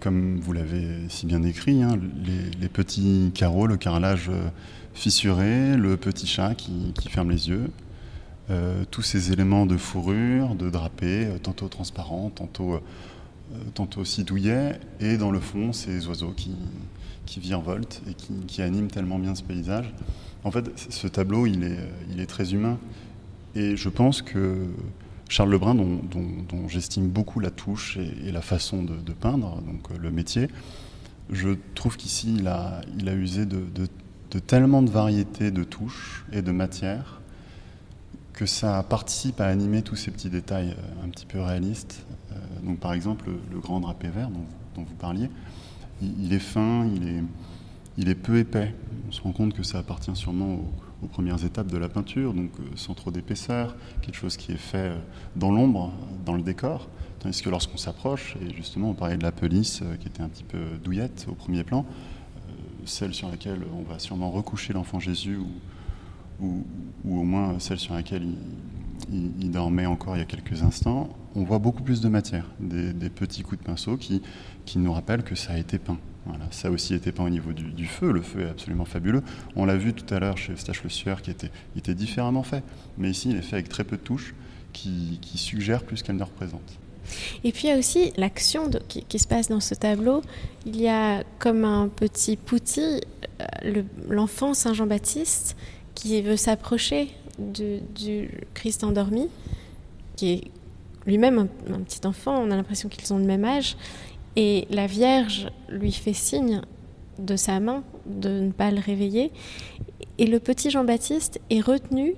comme 0.00 0.38
vous 0.40 0.52
l'avez 0.52 1.08
si 1.08 1.26
bien 1.26 1.40
décrit, 1.40 1.82
hein, 1.82 1.98
les, 2.60 2.68
petits 2.68 3.30
carreaux, 3.34 3.66
le 3.66 3.76
carrelage 3.76 4.28
euh, 4.28 4.48
fissuré, 4.94 5.76
le 5.76 5.96
petit 5.96 6.26
chat 6.26 6.54
qui, 6.54 6.92
ferme 7.08 7.30
les 7.30 7.48
yeux, 7.48 7.70
euh, 8.50 8.84
tous 8.90 9.02
ces 9.02 9.32
éléments 9.32 9.66
de 9.66 9.76
fourrure, 9.76 10.54
de 10.54 10.70
drapé, 10.70 11.26
euh, 11.26 11.38
tantôt 11.38 11.68
transparents, 11.68 12.30
tantôt, 12.30 12.80
tantôt 13.74 14.00
aussi 14.00 14.24
douillets, 14.24 14.78
et 15.00 15.16
dans 15.16 15.30
le 15.30 15.40
fond, 15.40 15.72
ces 15.72 16.06
oiseaux 16.06 16.32
qui, 16.36 16.54
qui 17.26 17.40
virevolte 17.40 18.02
et 18.08 18.14
qui, 18.14 18.62
anime 18.62 18.88
tellement 18.88 19.18
bien 19.18 19.34
ce 19.34 19.42
paysage. 19.42 19.92
En 20.44 20.50
fait, 20.50 20.70
ce 20.90 21.06
tableau, 21.06 21.46
il 21.46 21.62
est, 21.64 21.78
il 22.10 22.20
est 22.20 22.26
très 22.26 22.54
humain. 22.54 22.78
Et 23.54 23.76
je 23.76 23.88
pense 23.88 24.22
que 24.22 24.66
Charles 25.30 25.50
Lebrun, 25.50 25.76
dont, 25.76 26.00
dont, 26.10 26.68
j'estime 26.68 27.08
beaucoup 27.08 27.38
la 27.38 27.50
touche 27.50 27.98
et, 27.98 28.32
la 28.32 28.42
façon 28.42 28.82
de, 28.82 29.12
peindre, 29.12 29.62
donc 29.62 29.90
euh, 29.90 29.98
le 29.98 30.10
métier, 30.10 30.48
je 31.30 31.50
trouve 31.76 31.96
qu'ici, 31.96 32.34
il 32.36 32.48
a, 32.48 32.80
il 32.98 33.08
a 33.08 33.14
usé 33.14 33.46
de, 33.46 33.60
tellement 34.46 34.82
de 34.82 34.90
variétés 34.90 35.52
de 35.52 35.62
touches 35.62 36.24
et 36.32 36.42
de 36.42 36.50
matières 36.50 37.19
que 38.40 38.46
ça 38.46 38.82
participe 38.82 39.38
à 39.42 39.48
animer 39.48 39.82
tous 39.82 39.96
ces 39.96 40.10
petits 40.10 40.30
détails 40.30 40.70
euh, 40.70 41.04
un 41.04 41.10
petit 41.10 41.26
peu 41.26 41.42
réalistes. 41.42 42.06
Euh, 42.32 42.36
donc 42.64 42.78
par 42.78 42.94
exemple, 42.94 43.28
le, 43.52 43.58
grand 43.58 43.80
drapé 43.80 44.08
vert 44.08 44.30
dont, 44.30 44.82
vous 44.82 44.94
parliez, 44.94 45.28
il, 46.00 46.32
est 46.32 46.38
fin, 46.38 46.86
il 46.86 47.06
est, 47.06 47.22
il 47.98 48.08
est 48.08 48.14
peu 48.14 48.38
épais. 48.38 48.74
On 49.08 49.12
se 49.12 49.20
rend 49.20 49.32
compte 49.32 49.52
que 49.52 49.62
ça 49.62 49.76
appartient 49.76 50.16
sûrement 50.16 50.54
aux, 51.02 51.06
premières 51.08 51.44
étapes 51.44 51.66
de 51.66 51.76
la 51.76 51.90
peinture, 51.90 52.32
donc 52.32 52.48
euh, 52.60 52.62
sans 52.76 52.94
trop 52.94 53.10
d'épaisseur, 53.10 53.76
quelque 54.00 54.16
chose 54.16 54.38
qui 54.38 54.52
est 54.52 54.56
fait 54.56 54.92
dans 55.36 55.50
l'ombre, 55.50 55.92
dans 56.24 56.34
le 56.34 56.42
décor. 56.42 56.88
Tandis 57.18 57.42
que 57.42 57.50
lorsqu'on 57.50 57.76
s'approche, 57.76 58.36
et 58.40 58.54
justement 58.54 58.88
on 58.88 58.94
parlait 58.94 59.18
de 59.18 59.22
la 59.22 59.32
police 59.32 59.82
qui 60.00 60.08
était 60.08 60.22
un 60.22 60.30
petit 60.30 60.44
peu 60.44 60.78
douillette 60.82 61.26
au 61.28 61.34
premier 61.34 61.62
plan, 61.62 61.84
celle 62.86 63.12
sur 63.12 63.28
laquelle 63.28 63.60
on 63.78 63.82
va 63.82 63.98
sûrement 63.98 64.30
recoucher 64.30 64.72
l'enfant 64.72 64.98
Jésus 64.98 65.36
ou, 65.36 65.48
ou, 66.42 66.64
au 67.04 67.24
moins 67.24 67.58
celle 67.58 67.78
sur 67.78 67.94
laquelle 67.94 68.26
il, 69.12 69.50
dormait 69.50 69.86
encore 69.86 70.16
il 70.16 70.20
y 70.20 70.22
a 70.22 70.26
quelques 70.26 70.62
instants, 70.62 71.08
on 71.34 71.44
voit 71.44 71.58
beaucoup 71.58 71.82
plus 71.82 72.00
de 72.00 72.08
matière, 72.08 72.50
des, 72.60 73.10
petits 73.10 73.42
coups 73.42 73.60
de 73.60 73.66
pinceau 73.66 73.96
qui, 73.96 74.22
qui, 74.66 74.78
nous 74.78 74.92
rappellent 74.92 75.22
que 75.22 75.34
ça 75.34 75.54
a 75.54 75.58
été 75.58 75.78
peint. 75.78 75.98
Voilà, 76.26 76.44
ça 76.50 76.68
a 76.68 76.70
aussi 76.70 76.94
été 76.94 77.12
peint 77.12 77.24
au 77.24 77.30
niveau 77.30 77.52
du, 77.52 77.86
feu, 77.86 78.12
le 78.12 78.20
feu 78.20 78.42
est 78.42 78.50
absolument 78.50 78.84
fabuleux. 78.84 79.22
On 79.56 79.64
l'a 79.64 79.76
vu 79.76 79.94
tout 79.94 80.14
à 80.14 80.20
l'heure 80.20 80.36
chez 80.36 80.52
Eustache 80.52 80.82
Le 80.84 80.90
Sueur 80.90 81.22
qui 81.22 81.30
était, 81.30 81.50
était 81.76 81.94
différemment 81.94 82.42
fait, 82.42 82.62
mais 82.98 83.10
ici 83.10 83.30
il 83.30 83.36
est 83.36 83.42
fait 83.42 83.56
avec 83.56 83.68
très 83.68 83.84
peu 83.84 83.96
de 83.96 84.02
touches 84.02 84.34
qui, 84.72 85.18
qui 85.22 85.38
suggèrent 85.38 85.82
plus 85.82 86.02
qu'elle 86.02 86.16
ne 86.16 86.22
représente. 86.22 86.78
Et 87.44 87.52
puis 87.52 87.64
il 87.64 87.70
y 87.70 87.72
a 87.72 87.78
aussi 87.78 88.12
l'action 88.16 88.70
qui, 88.88 89.18
se 89.18 89.26
passe 89.26 89.48
dans 89.48 89.60
ce 89.60 89.74
tableau. 89.74 90.22
Il 90.66 90.80
y 90.80 90.88
a 90.88 91.24
comme 91.38 91.64
un 91.64 91.88
petit 91.88 92.36
pouti 92.36 92.80
euh, 93.40 93.82
l'enfant 94.08 94.54
Saint 94.54 94.74
Jean-Baptiste 94.74 95.56
qui 96.00 96.22
veut 96.22 96.36
s'approcher 96.36 97.10
du, 97.38 98.30
Christ 98.54 98.84
endormi, 98.84 99.28
qui 100.16 100.32
est 100.32 100.44
lui-même 101.06 101.48
un, 101.68 101.80
petit 101.80 102.06
enfant, 102.06 102.38
on 102.38 102.50
a 102.50 102.56
l'impression 102.56 102.88
qu'ils 102.88 103.12
ont 103.12 103.18
le 103.18 103.24
même 103.24 103.44
âge, 103.44 103.76
et 104.36 104.66
la 104.70 104.86
Vierge 104.86 105.48
lui 105.68 105.92
fait 105.92 106.14
signe 106.14 106.62
de 107.18 107.36
sa 107.36 107.60
main 107.60 107.82
de 108.06 108.28
ne 108.40 108.50
pas 108.50 108.70
le 108.70 108.80
réveiller, 108.80 109.30
et 110.16 110.26
le 110.26 110.40
petit 110.40 110.70
Jean-Baptiste 110.70 111.38
est 111.50 111.60
retenu 111.60 112.14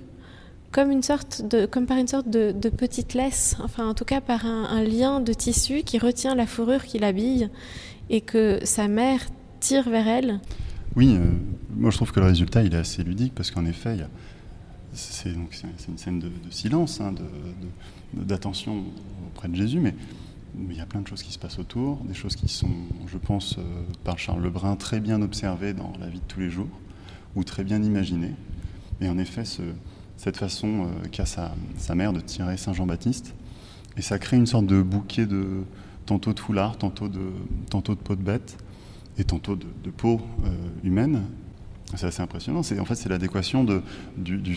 comme, 0.71 0.91
une 0.93 1.03
sorte 1.03 1.43
de, 1.43 1.67
comme 1.67 1.87
par 1.87 1.99
une 1.99 2.09
sorte 2.09 2.29
de, 2.29 2.53
petite 2.69 3.15
laisse, 3.15 3.57
enfin 3.65 3.89
en 3.89 3.95
tout 3.95 4.05
cas 4.05 4.21
par 4.21 4.47
un, 4.47 4.83
lien 4.85 5.21
de 5.21 5.33
tissu 5.33 5.83
qui 5.83 5.99
retient 5.99 6.37
la 6.37 6.47
fourrure 6.47 6.85
qui 6.85 7.01
l'habille, 7.01 7.49
et 8.11 8.21
que 8.21 8.61
sa 8.63 8.87
mère 8.87 9.27
tire 9.59 9.89
vers 9.89 10.07
elle. 10.07 10.41
Oui, 10.95 11.17
euh, 11.17 11.25
moi 11.75 11.91
je 11.91 11.97
trouve 11.97 12.13
que 12.13 12.21
le 12.21 12.27
résultat 12.27 12.63
il 12.63 12.75
est 12.75 12.79
assez 12.79 13.03
ludique 13.03 13.35
parce 13.35 13.51
qu'en 13.51 13.65
effet, 13.65 13.97
c'est 14.93 15.31
une 15.31 15.49
scène 15.97 16.19
de, 16.19 16.31
silence, 16.51 17.01
hein, 17.01 17.15
d'attention 18.13 18.85
auprès 19.27 19.49
de 19.49 19.55
Jésus, 19.55 19.81
mais, 19.81 19.95
il 20.69 20.77
y 20.77 20.83
a 20.83 20.87
plein 20.87 21.01
de 21.01 21.09
choses 21.09 21.23
qui 21.23 21.33
se 21.33 21.39
passent 21.39 21.59
autour, 21.59 21.97
des 22.05 22.13
choses 22.13 22.37
qui 22.37 22.47
sont, 22.47 22.69
je 23.07 23.17
pense, 23.17 23.57
euh, 23.57 23.63
par 24.05 24.19
Charles 24.19 24.43
Lebrun, 24.43 24.77
très 24.77 25.01
bien 25.01 25.23
observées 25.23 25.73
dans 25.73 25.95
la 25.99 26.09
vie 26.09 26.19
de 26.19 26.25
tous 26.29 26.41
les 26.41 26.51
jours, 26.51 26.69
ou 27.37 27.43
très 27.43 27.65
bien 27.65 27.83
imaginées. 27.83 28.35
Et 29.01 29.09
en 29.09 29.17
effet, 29.17 29.45
cette 30.19 30.37
façon 30.37 30.85
euh, 30.85 31.09
qu'a 31.11 31.25
sa, 31.25 31.55
mère 31.95 32.13
de 32.13 32.21
tirer 32.21 32.59
Saint 32.59 32.75
Jean-Baptiste, 32.75 33.33
et 33.97 34.03
ça 34.03 34.19
crée 34.19 34.37
une 34.37 34.47
sorte 34.47 34.67
de 34.67 34.83
bouquet 34.83 35.25
de 35.25 35.65
tantôt 36.05 36.35
de 36.35 36.41
foulard, 36.41 36.77
tantôt 36.77 37.09
de, 37.09 37.31
tantôt 37.71 37.95
de 37.95 38.01
peau 38.01 38.15
de 38.15 38.23
bête, 38.23 38.59
et 39.19 39.25
tantôt 39.25 39.57
de, 39.57 39.91
peau 39.91 40.21
euh, 40.45 40.51
humaine. 40.85 41.23
C'est 41.95 42.07
assez 42.07 42.23
impressionnant. 42.23 42.61
En 42.61 42.85
fait, 42.85 42.95
c'est 42.95 43.09
l'adéquation 43.09 43.65
du, 43.65 43.81
du, 44.17 44.57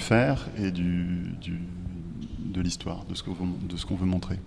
et 0.57 0.71
du, 0.71 1.33
de 2.39 2.61
l'histoire, 2.61 3.03
de 3.05 3.15
ce 3.15 3.23
qu'on 3.23 3.95
veut 3.95 4.05
montrer. 4.05 4.39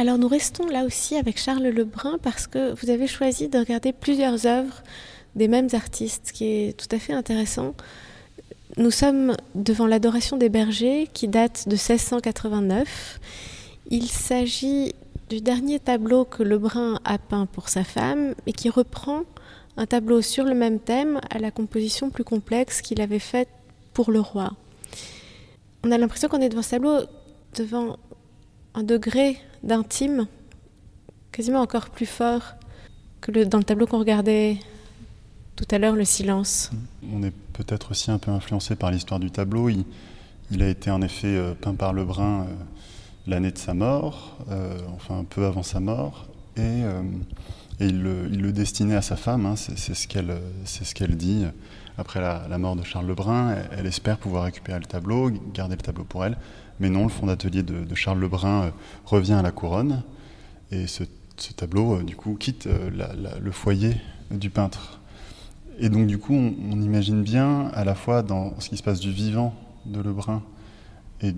Alors 0.00 0.16
nous 0.16 0.28
restons 0.28 0.68
là 0.68 0.84
aussi 0.84 1.16
avec 1.16 1.40
Charles 1.40 1.66
Lebrun 1.66 2.18
parce 2.22 2.46
que 2.46 2.72
vous 2.80 2.88
avez 2.88 3.08
choisi 3.08 3.48
de 3.48 3.58
regarder 3.58 3.92
plusieurs 3.92 4.46
œuvres 4.46 4.84
des 5.34 5.48
mêmes 5.48 5.68
artistes, 5.72 6.28
ce 6.28 6.32
qui 6.32 6.44
est 6.44 6.78
tout 6.78 6.86
à 6.94 7.00
fait 7.00 7.12
intéressant. 7.12 7.74
Nous 8.76 8.92
sommes 8.92 9.36
devant 9.56 9.88
l'adoration 9.88 10.36
des 10.36 10.50
bergers 10.50 11.08
qui 11.12 11.26
date 11.26 11.64
de 11.66 11.72
1689 11.72 13.18
il 13.88 14.08
s'agit 14.08 14.94
du 15.28 15.40
dernier 15.40 15.78
tableau 15.78 16.24
que 16.24 16.42
Lebrun 16.42 16.98
a 17.04 17.18
peint 17.18 17.46
pour 17.46 17.68
sa 17.68 17.84
femme 17.84 18.34
et 18.46 18.52
qui 18.52 18.70
reprend 18.70 19.22
un 19.76 19.86
tableau 19.86 20.22
sur 20.22 20.44
le 20.44 20.54
même 20.54 20.80
thème 20.80 21.20
à 21.30 21.38
la 21.38 21.50
composition 21.50 22.10
plus 22.10 22.24
complexe 22.24 22.80
qu'il 22.82 23.00
avait 23.00 23.18
faite 23.18 23.48
pour 23.92 24.10
le 24.10 24.20
roi. 24.20 24.52
On 25.84 25.92
a 25.92 25.98
l'impression 25.98 26.28
qu'on 26.28 26.40
est 26.40 26.48
devant 26.48 26.62
ce 26.62 26.70
tableau 26.70 27.00
devant 27.54 27.96
un 28.74 28.82
degré 28.82 29.38
d'intime 29.62 30.26
quasiment 31.32 31.60
encore 31.60 31.90
plus 31.90 32.06
fort 32.06 32.42
que 33.20 33.44
dans 33.44 33.58
le 33.58 33.64
tableau 33.64 33.86
qu'on 33.86 33.98
regardait 33.98 34.58
tout 35.56 35.66
à 35.72 35.78
l'heure, 35.78 35.96
le 35.96 36.04
silence. 36.04 36.70
On 37.12 37.22
est 37.24 37.32
peut-être 37.52 37.90
aussi 37.90 38.12
un 38.12 38.18
peu 38.18 38.30
influencé 38.30 38.76
par 38.76 38.92
l'histoire 38.92 39.18
du 39.18 39.30
tableau. 39.32 39.68
Il, 39.68 40.62
a 40.62 40.68
été 40.68 40.90
en 40.90 41.02
effet 41.02 41.26
euh, 41.26 41.52
peint 41.54 41.74
par 41.74 41.92
Lebrun. 41.92 42.46
L'année 43.28 43.50
de 43.50 43.58
sa 43.58 43.74
mort, 43.74 44.38
euh, 44.50 44.78
enfin 44.94 45.18
un 45.18 45.24
peu 45.24 45.44
avant 45.44 45.62
sa 45.62 45.80
mort, 45.80 46.28
et, 46.56 46.60
euh, 46.62 47.02
il, 47.78 48.02
le, 48.02 48.52
destinait 48.52 48.96
à 48.96 49.02
sa 49.02 49.16
femme, 49.16 49.44
hein, 49.44 49.54
c'est 49.54 49.94
ce 49.94 50.08
qu'elle 50.94 51.16
dit. 51.16 51.44
Après 51.98 52.20
la, 52.20 52.56
mort 52.56 52.74
de 52.74 52.82
Charles 52.84 53.06
Lebrun, 53.06 53.54
elle, 53.76 53.84
espère 53.84 54.16
pouvoir 54.16 54.44
récupérer 54.44 54.78
le 54.78 54.86
tableau, 54.86 55.30
garder 55.52 55.76
le 55.76 55.82
tableau 55.82 56.04
pour 56.04 56.24
elle, 56.24 56.38
mais 56.80 56.88
non, 56.88 57.02
le 57.02 57.10
fonds 57.10 57.26
d'atelier 57.26 57.62
de, 57.62 57.94
Charles 57.94 58.18
Lebrun 58.18 58.62
euh, 58.62 58.70
revient 59.04 59.34
à 59.34 59.42
la 59.42 59.50
couronne, 59.50 60.02
et 60.70 60.86
ce, 60.86 61.04
tableau, 61.54 62.02
du 62.02 62.16
coup, 62.16 62.34
quitte 62.34 62.66
le 62.66 63.50
foyer 63.52 63.94
du 64.30 64.48
peintre. 64.48 65.00
Et 65.78 65.90
donc, 65.90 66.06
du 66.06 66.16
coup, 66.16 66.34
on, 66.34 66.54
on, 66.72 66.80
imagine 66.80 67.22
bien, 67.22 67.68
à 67.74 67.84
la 67.84 67.94
fois 67.94 68.22
dans 68.22 68.58
ce 68.58 68.70
qui 68.70 68.78
se 68.78 68.82
passe 68.82 69.00
du 69.00 69.12
vivant 69.12 69.54
de 69.84 70.00
Lebrun 70.00 70.42
et, 71.20 71.34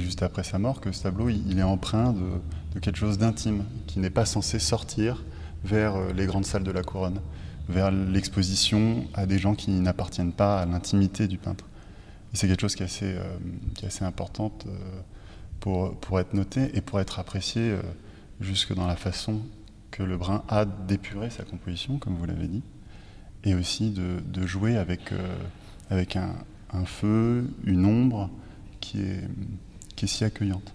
juste 0.00 0.22
après 0.22 0.44
sa 0.44 0.58
mort 0.58 0.80
que 0.80 0.92
ce 0.92 1.02
tableau 1.02 1.28
il, 1.28 1.58
est 1.58 1.62
empreint 1.62 2.12
de, 2.12 2.80
quelque 2.80 2.96
chose 2.96 3.18
d'intime 3.18 3.64
qui 3.86 3.98
n'est 3.98 4.10
pas 4.10 4.24
censé 4.26 4.58
sortir 4.58 5.24
vers 5.64 5.96
euh, 5.96 6.12
les 6.12 6.26
grandes 6.26 6.44
salles 6.44 6.62
de 6.62 6.70
la 6.70 6.82
couronne, 6.82 7.20
vers 7.68 7.90
l'exposition 7.90 9.04
à 9.14 9.26
des 9.26 9.38
gens 9.38 9.54
qui 9.54 9.70
n'appartiennent 9.70 10.32
pas 10.32 10.60
à 10.60 10.66
l'intimité 10.66 11.26
du 11.26 11.38
peintre. 11.38 11.64
Et 12.32 12.36
c'est 12.36 12.46
quelque 12.46 12.60
chose 12.60 12.76
qui 12.76 12.82
est 12.82 12.86
assez, 12.86 13.14
euh, 13.14 13.36
qui 13.74 13.84
est 13.84 13.88
assez 13.88 14.04
importante 14.04 14.66
euh, 14.68 15.00
pour, 15.60 15.94
pour 15.96 16.20
être 16.20 16.34
noté 16.34 16.70
et 16.74 16.80
pour 16.80 17.00
être 17.00 17.18
apprécié 17.18 17.74
jusque 18.40 18.74
dans 18.74 18.86
la 18.86 18.96
façon 18.96 19.40
que 19.90 20.02
Lebrun 20.02 20.42
a 20.48 20.64
d'épurer 20.64 21.30
sa 21.30 21.44
composition, 21.44 21.98
comme 21.98 22.14
vous 22.14 22.26
l'avez 22.26 22.46
dit, 22.46 22.62
et 23.44 23.54
aussi 23.54 23.90
de, 23.90 24.20
de 24.20 24.46
jouer 24.46 24.76
avec, 24.76 25.12
avec 25.88 26.16
un, 26.16 26.34
un, 26.72 26.84
feu, 26.84 27.48
une 27.64 27.86
ombre, 27.86 28.30
qui 28.86 29.00
est, 29.00 29.20
qui 29.94 30.04
est 30.04 30.08
si 30.08 30.24
accueillante. 30.24 30.72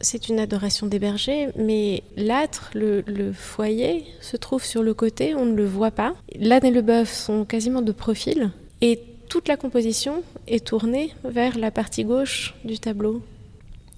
C'est 0.00 0.28
une 0.28 0.38
adoration 0.38 0.86
des 0.86 0.98
bergers, 0.98 1.48
mais 1.56 2.04
l'âtre, 2.16 2.70
le, 2.74 3.32
foyer, 3.32 4.04
se 4.20 4.36
trouve 4.36 4.64
sur 4.64 4.82
le 4.82 4.94
côté, 4.94 5.34
on 5.34 5.44
ne 5.44 5.54
le 5.54 5.66
voit 5.66 5.90
pas. 5.90 6.14
L'âne 6.38 6.64
et 6.64 6.70
le 6.70 6.82
bœuf 6.82 7.12
sont 7.12 7.44
quasiment 7.44 7.82
de 7.82 7.90
profil, 7.92 8.50
et 8.80 9.02
toute 9.28 9.48
la 9.48 9.56
composition 9.56 10.22
est 10.46 10.64
tournée 10.64 11.12
vers 11.24 11.58
la 11.58 11.70
partie 11.70 12.04
gauche 12.04 12.54
du 12.64 12.78
tableau. 12.78 13.22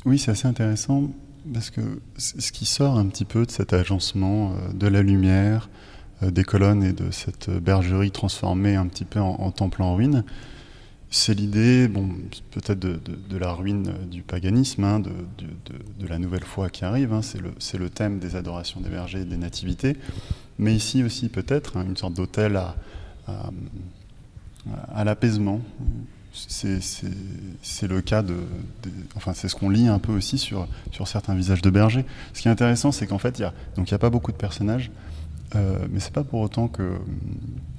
Oui, 0.07 0.19
c'est 0.19 0.31
assez 0.31 0.49
intéressant, 0.49 1.11
parce 1.53 1.69
que 1.69 1.83
ce 2.17 2.51
qui 2.51 2.65
sort 2.65 2.99
un 2.99 3.07
petit 3.07 3.27
peu 3.27 3.45
de 3.45 3.51
cet 3.51 3.75
agencement 3.75 4.53
euh, 4.53 4.73
de 4.73 4.87
la 4.87 5.03
lumière, 5.03 5.69
euh, 6.23 6.31
des 6.31 6.45
colonnes 6.45 6.83
et 6.83 6.93
de 6.93 7.11
cette 7.11 7.51
bergerie 7.51 8.11
transformée 8.11 8.75
un 8.75 8.87
petit 8.87 9.05
peu 9.05 9.21
en 9.21 9.51
temple 9.51 9.83
en 9.83 9.97
ruine, 9.97 10.25
c'est 11.13 11.35
l'idée, 11.35 11.89
bon, 11.89 12.09
peut-être 12.53 12.79
de, 12.79 13.37
la 13.37 13.53
ruine 13.53 13.93
du 14.09 14.23
paganisme, 14.23 14.85
hein, 14.85 15.01
de, 15.01 16.07
la 16.07 16.19
nouvelle 16.19 16.45
foi 16.45 16.71
qui 16.71 16.85
arrive. 16.85 17.13
Hein, 17.13 17.21
c'est 17.23 17.79
le, 17.79 17.91
thème 17.91 18.21
des 18.21 18.37
adorations 18.37 18.81
des 18.81 18.91
bergers 18.91 19.23
et 19.23 19.25
des 19.25 19.37
nativités. 19.37 19.97
Mais 20.59 20.73
ici 20.73 21.03
aussi, 21.03 21.29
peut-être, 21.29 21.77
hein, 21.77 21.85
une 21.85 21.97
sorte 21.97 22.15
d'hôtel 22.15 22.57
à, 22.57 22.77
l'apaisement. 25.05 25.61
C'est 26.33 26.79
le 27.89 28.01
cas 28.03 28.23
de, 28.23 28.37
Enfin, 29.17 29.35
c'est 29.35 29.49
ce 29.49 29.57
qu'on 29.57 29.69
lit 29.69 29.89
un 29.89 29.99
peu 29.99 30.13
aussi 30.13 30.39
sur, 30.39 30.69
certains 31.07 31.35
visages 31.35 31.63
de 31.63 31.71
bergers. 31.71 32.05
Ce 32.35 32.41
qui 32.41 32.47
est 32.47 32.53
intéressant, 32.53 32.93
c'est 32.93 33.09
qu'en 33.09 33.19
fait, 33.19 33.41
il 33.41 33.51
n'y 33.79 33.93
a 33.93 33.99
pas 33.99 34.11
beaucoup 34.11 34.31
de 34.31 34.37
personnages. 34.37 34.93
Euh, 35.57 35.87
mais 35.91 35.99
c'est 35.99 36.13
pas 36.13 36.23
pour 36.23 36.41
autant 36.41 36.69
qu'il 36.69 36.87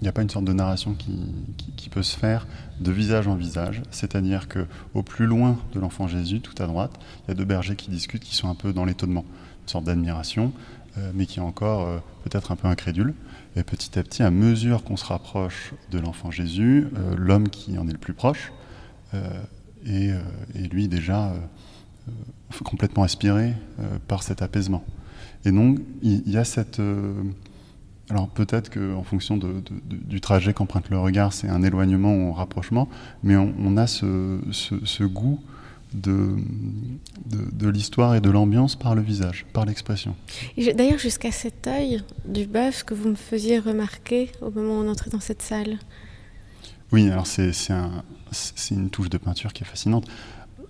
n'y 0.02 0.08
a 0.08 0.12
pas 0.12 0.22
une 0.22 0.30
sorte 0.30 0.46
de 0.46 0.54
narration 0.54 0.94
qui, 0.94 1.90
peut 1.90 2.04
se 2.04 2.18
faire 2.18 2.48
de 2.80 2.90
visage 2.90 3.28
en 3.28 3.36
visage. 3.36 3.82
C'est-à-dire 3.92 4.48
que 4.48 4.66
au 4.94 5.04
plus 5.04 5.26
loin 5.26 5.58
de 5.74 5.80
l'enfant 5.80 6.08
Jésus, 6.08 6.40
tout 6.40 6.56
à 6.64 6.68
droite, 6.68 6.92
il 7.24 7.30
y 7.30 7.32
a 7.32 7.34
deux 7.34 7.44
bergers 7.44 7.76
qui 7.76 7.90
discutent, 7.90 8.24
qui 8.24 8.34
sont 8.34 8.50
un 8.50 8.56
peu 8.56 8.72
dans 8.72 8.86
l'étonnement, 8.86 9.26
une 9.64 9.68
sorte 9.68 9.84
d'admiration, 9.84 10.54
euh, 10.98 11.12
mais 11.14 11.26
qui 11.26 11.40
est 11.40 11.42
encore 11.42 11.86
euh, 11.86 11.98
peut-être 12.24 12.54
un 12.54 12.56
peu 12.56 12.70
incrédule. 12.70 13.14
Et 13.58 13.64
petit 13.64 14.00
à 14.00 14.04
petit, 14.04 14.24
à 14.24 14.32
mesure 14.32 14.86
qu'on 14.86 14.96
se 14.96 15.04
rapproche 15.04 15.74
de 15.92 16.00
l'enfant 16.00 16.32
Jésus, 16.32 16.88
l'homme 17.18 17.50
qui 17.50 17.78
en 17.78 17.86
est 17.90 17.92
le 17.92 17.98
plus 17.98 18.14
proche, 18.14 18.54
et, 19.86 20.14
lui 20.72 20.88
déjà 20.88 21.34
complètement 22.64 23.04
aspiré 23.04 23.54
par 24.08 24.24
cet 24.24 24.42
apaisement. 24.42 24.86
Et 25.44 25.52
donc, 25.52 25.80
il 26.02 26.30
y, 26.30 26.38
a 26.38 26.46
cette 26.46 26.80
alors 28.12 28.28
peut-être 28.28 28.70
qu'en 28.70 29.04
fonction 29.04 29.40
du 29.40 30.20
trajet 30.20 30.54
qu'emprunte 30.54 30.90
le 30.90 31.00
regard, 31.00 31.32
c'est 31.32 31.48
un 31.48 31.64
éloignement 31.64 32.14
ou 32.14 32.34
un 32.34 32.34
rapprochement, 32.34 32.90
mais 33.24 33.38
on, 33.38 33.78
a 33.78 33.88
ce, 33.88 35.04
goût 35.06 35.40
de, 35.94 36.36
l'histoire 37.70 38.14
et 38.16 38.20
de 38.20 38.30
l'ambiance 38.30 38.76
par 38.76 38.96
le 38.96 39.02
visage, 39.02 39.46
par 39.54 39.66
l'expression. 39.66 40.14
D'ailleurs, 40.58 41.00
jusqu'à 41.00 41.32
cet 41.32 41.68
œil 41.68 42.04
du 42.26 42.48
bœuf 42.48 42.84
que 42.84 42.94
vous 42.94 43.08
me 43.08 43.16
faisiez 43.16 43.60
remarquer 43.60 44.30
au 44.42 44.52
moment 44.52 44.80
où 44.80 44.84
on 44.84 44.90
entrait 44.90 45.10
dans 45.10 45.22
cette 45.22 45.42
salle. 45.42 45.80
Oui, 46.92 47.10
alors 47.10 47.28
c'est 47.28 47.54
une 48.72 48.90
touche 48.90 49.10
de 49.10 49.18
peinture 49.18 49.54
qui 49.54 49.64
est 49.64 49.68
fascinante. 49.68 50.06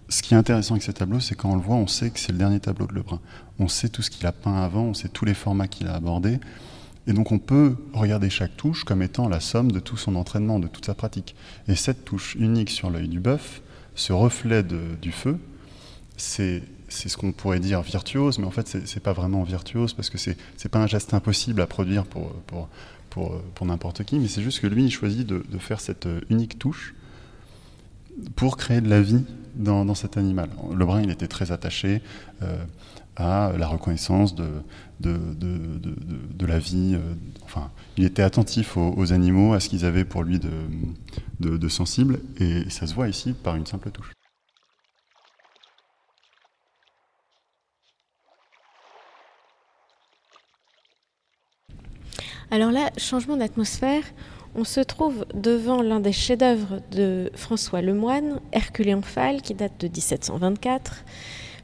Ce 0.10 0.22
qui 0.22 0.36
est 0.36 0.38
intéressant 0.38 0.76
avec 0.76 0.84
ce 0.84 0.92
tableau, 0.92 1.20
c'est 1.20 1.34
quand 1.34 1.50
on 1.50 1.56
le 1.56 1.62
voit, 1.62 1.78
on 1.78 1.88
sait 1.88 2.12
que 2.12 2.20
c'est 2.20 2.34
le 2.34 2.38
dernier 2.38 2.60
tableau 2.60 2.86
de 2.86 2.94
Lebrun. 2.94 3.20
On 3.58 3.68
sait 3.68 3.90
tout 3.90 4.04
ce 4.04 4.12
qu'il 4.12 4.28
a 4.28 4.32
peint 4.32 4.62
avant, 4.62 4.84
on 4.84 4.94
sait 4.94 5.08
tous 5.08 5.26
les 5.26 5.34
formats 5.34 5.68
qu'il 5.68 5.88
a 5.88 5.96
abordés. 5.96 6.40
Et 7.08 7.14
donc 7.14 7.32
on 7.32 7.40
peut 7.40 7.76
regarder 7.94 8.30
chaque 8.30 8.56
touche 8.58 8.84
comme 8.84 9.02
étant 9.02 9.28
la 9.28 9.40
somme 9.40 9.72
de 9.72 9.80
tout 9.80 9.98
son 9.98 10.16
entraînement, 10.16 10.60
de 10.60 10.68
toute 10.68 10.86
sa 10.86 10.94
pratique. 10.94 11.36
Et 11.68 11.76
cette 11.76 12.06
touche 12.06 12.36
unique 12.36 12.70
sur 12.70 12.90
l'œil 12.90 13.08
du 13.08 13.20
bœuf, 13.20 13.62
ce 13.96 14.14
reflet 14.14 14.64
du 14.64 15.12
feu, 15.12 15.38
c'est 16.18 16.64
ce 16.90 17.18
qu'on 17.18 17.32
pourrait 17.32 17.60
dire 17.60 17.82
virtuose, 17.82 18.38
mais 18.38 18.46
en 18.46 18.52
fait 18.52 18.68
c'est 18.86 19.00
pas 19.00 19.14
vraiment 19.14 19.44
virtuose 19.44 19.94
parce 19.94 20.10
que 20.10 20.18
c'est 20.18 20.70
pas 20.70 20.80
un 20.80 20.88
geste 20.88 21.14
impossible 21.14 21.62
à 21.62 21.68
produire 21.68 22.06
pour, 22.06 22.34
pour, 22.48 22.70
pour, 23.10 23.42
pour 23.56 23.66
n'importe 23.66 24.04
qui, 24.04 24.20
mais 24.20 24.28
c'est 24.28 24.44
juste 24.44 24.60
que 24.60 24.68
lui 24.68 24.86
il 24.86 24.92
choisit 24.92 25.26
de, 25.26 25.44
de, 25.50 25.58
faire 25.58 25.82
cette 25.82 26.08
unique 26.30 26.60
touche 26.60 26.94
pour 28.36 28.58
créer 28.58 28.82
de 28.82 28.90
la 28.90 29.02
vie 29.02 29.24
dans, 29.56 29.96
cet 29.96 30.18
animal. 30.18 30.50
Lebrun 30.76 31.02
il 31.02 31.10
était 31.10 31.28
très 31.28 31.52
attaché. 31.52 32.02
Euh, 32.42 32.64
à 33.18 33.52
la 33.58 33.68
reconnaissance 33.68 34.36
de, 34.36 34.64
de 35.02 36.46
la 36.46 36.60
vie. 36.60 36.94
Euh, 36.96 37.14
enfin, 37.44 37.72
il 37.98 38.06
était 38.06 38.24
attentif 38.24 38.78
aux, 38.78 39.14
animaux, 39.14 39.54
à 39.54 39.60
ce 39.60 39.70
qu'ils 39.70 39.86
avaient 39.86 40.06
pour 40.06 40.24
lui 40.24 40.40
de, 40.40 41.70
sensible, 41.70 42.20
et 42.40 42.70
ça 42.70 42.88
se 42.88 42.94
voit 42.94 43.08
ici 43.08 43.34
par 43.34 43.56
une 43.56 43.66
simple 43.66 43.92
touche. 43.92 44.12
Alors 52.54 52.72
là, 52.72 52.92
changement 52.98 53.38
d'atmosphère, 53.38 54.04
on 54.56 54.64
se 54.64 54.82
trouve 54.82 55.26
devant 55.34 55.82
l'un 55.82 56.00
des 56.00 56.12
chefs-d'œuvre 56.12 56.82
de 56.92 57.32
François 57.36 57.82
Lemoine, 57.82 58.40
Hercule 58.52 58.98
Phale, 59.02 59.42
qui 59.42 59.54
date 59.54 59.80
de 59.80 59.88
1724. 59.88 61.04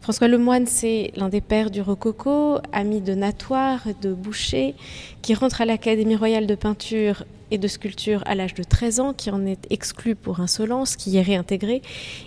François 0.01 0.27
Lemoine, 0.27 0.67
c'est 0.67 1.11
l'un 1.15 1.27
des 1.27 1.41
pères 1.41 1.69
du 1.69 1.81
Rococo, 1.81 2.59
ami 2.71 3.01
de 3.01 3.13
Natoire, 3.13 3.81
de 4.01 4.13
Boucher, 4.13 4.75
qui 5.21 5.33
rentre 5.33 5.61
à 5.61 5.65
l'Académie 5.65 6.15
royale 6.15 6.47
de 6.47 6.55
peinture 6.55 7.25
et 7.51 7.57
de 7.57 7.67
sculpture 7.67 8.23
à 8.25 8.35
l'âge 8.35 8.53
de 8.53 8.63
13 8.63 8.99
ans, 9.01 9.13
qui 9.13 9.31
en 9.31 9.45
est 9.45 9.67
exclu 9.69 10.15
pour 10.15 10.39
insolence, 10.39 10.95
qui 10.95 11.11
y 11.11 11.17
est 11.17 11.21
réintégré, 11.21 11.81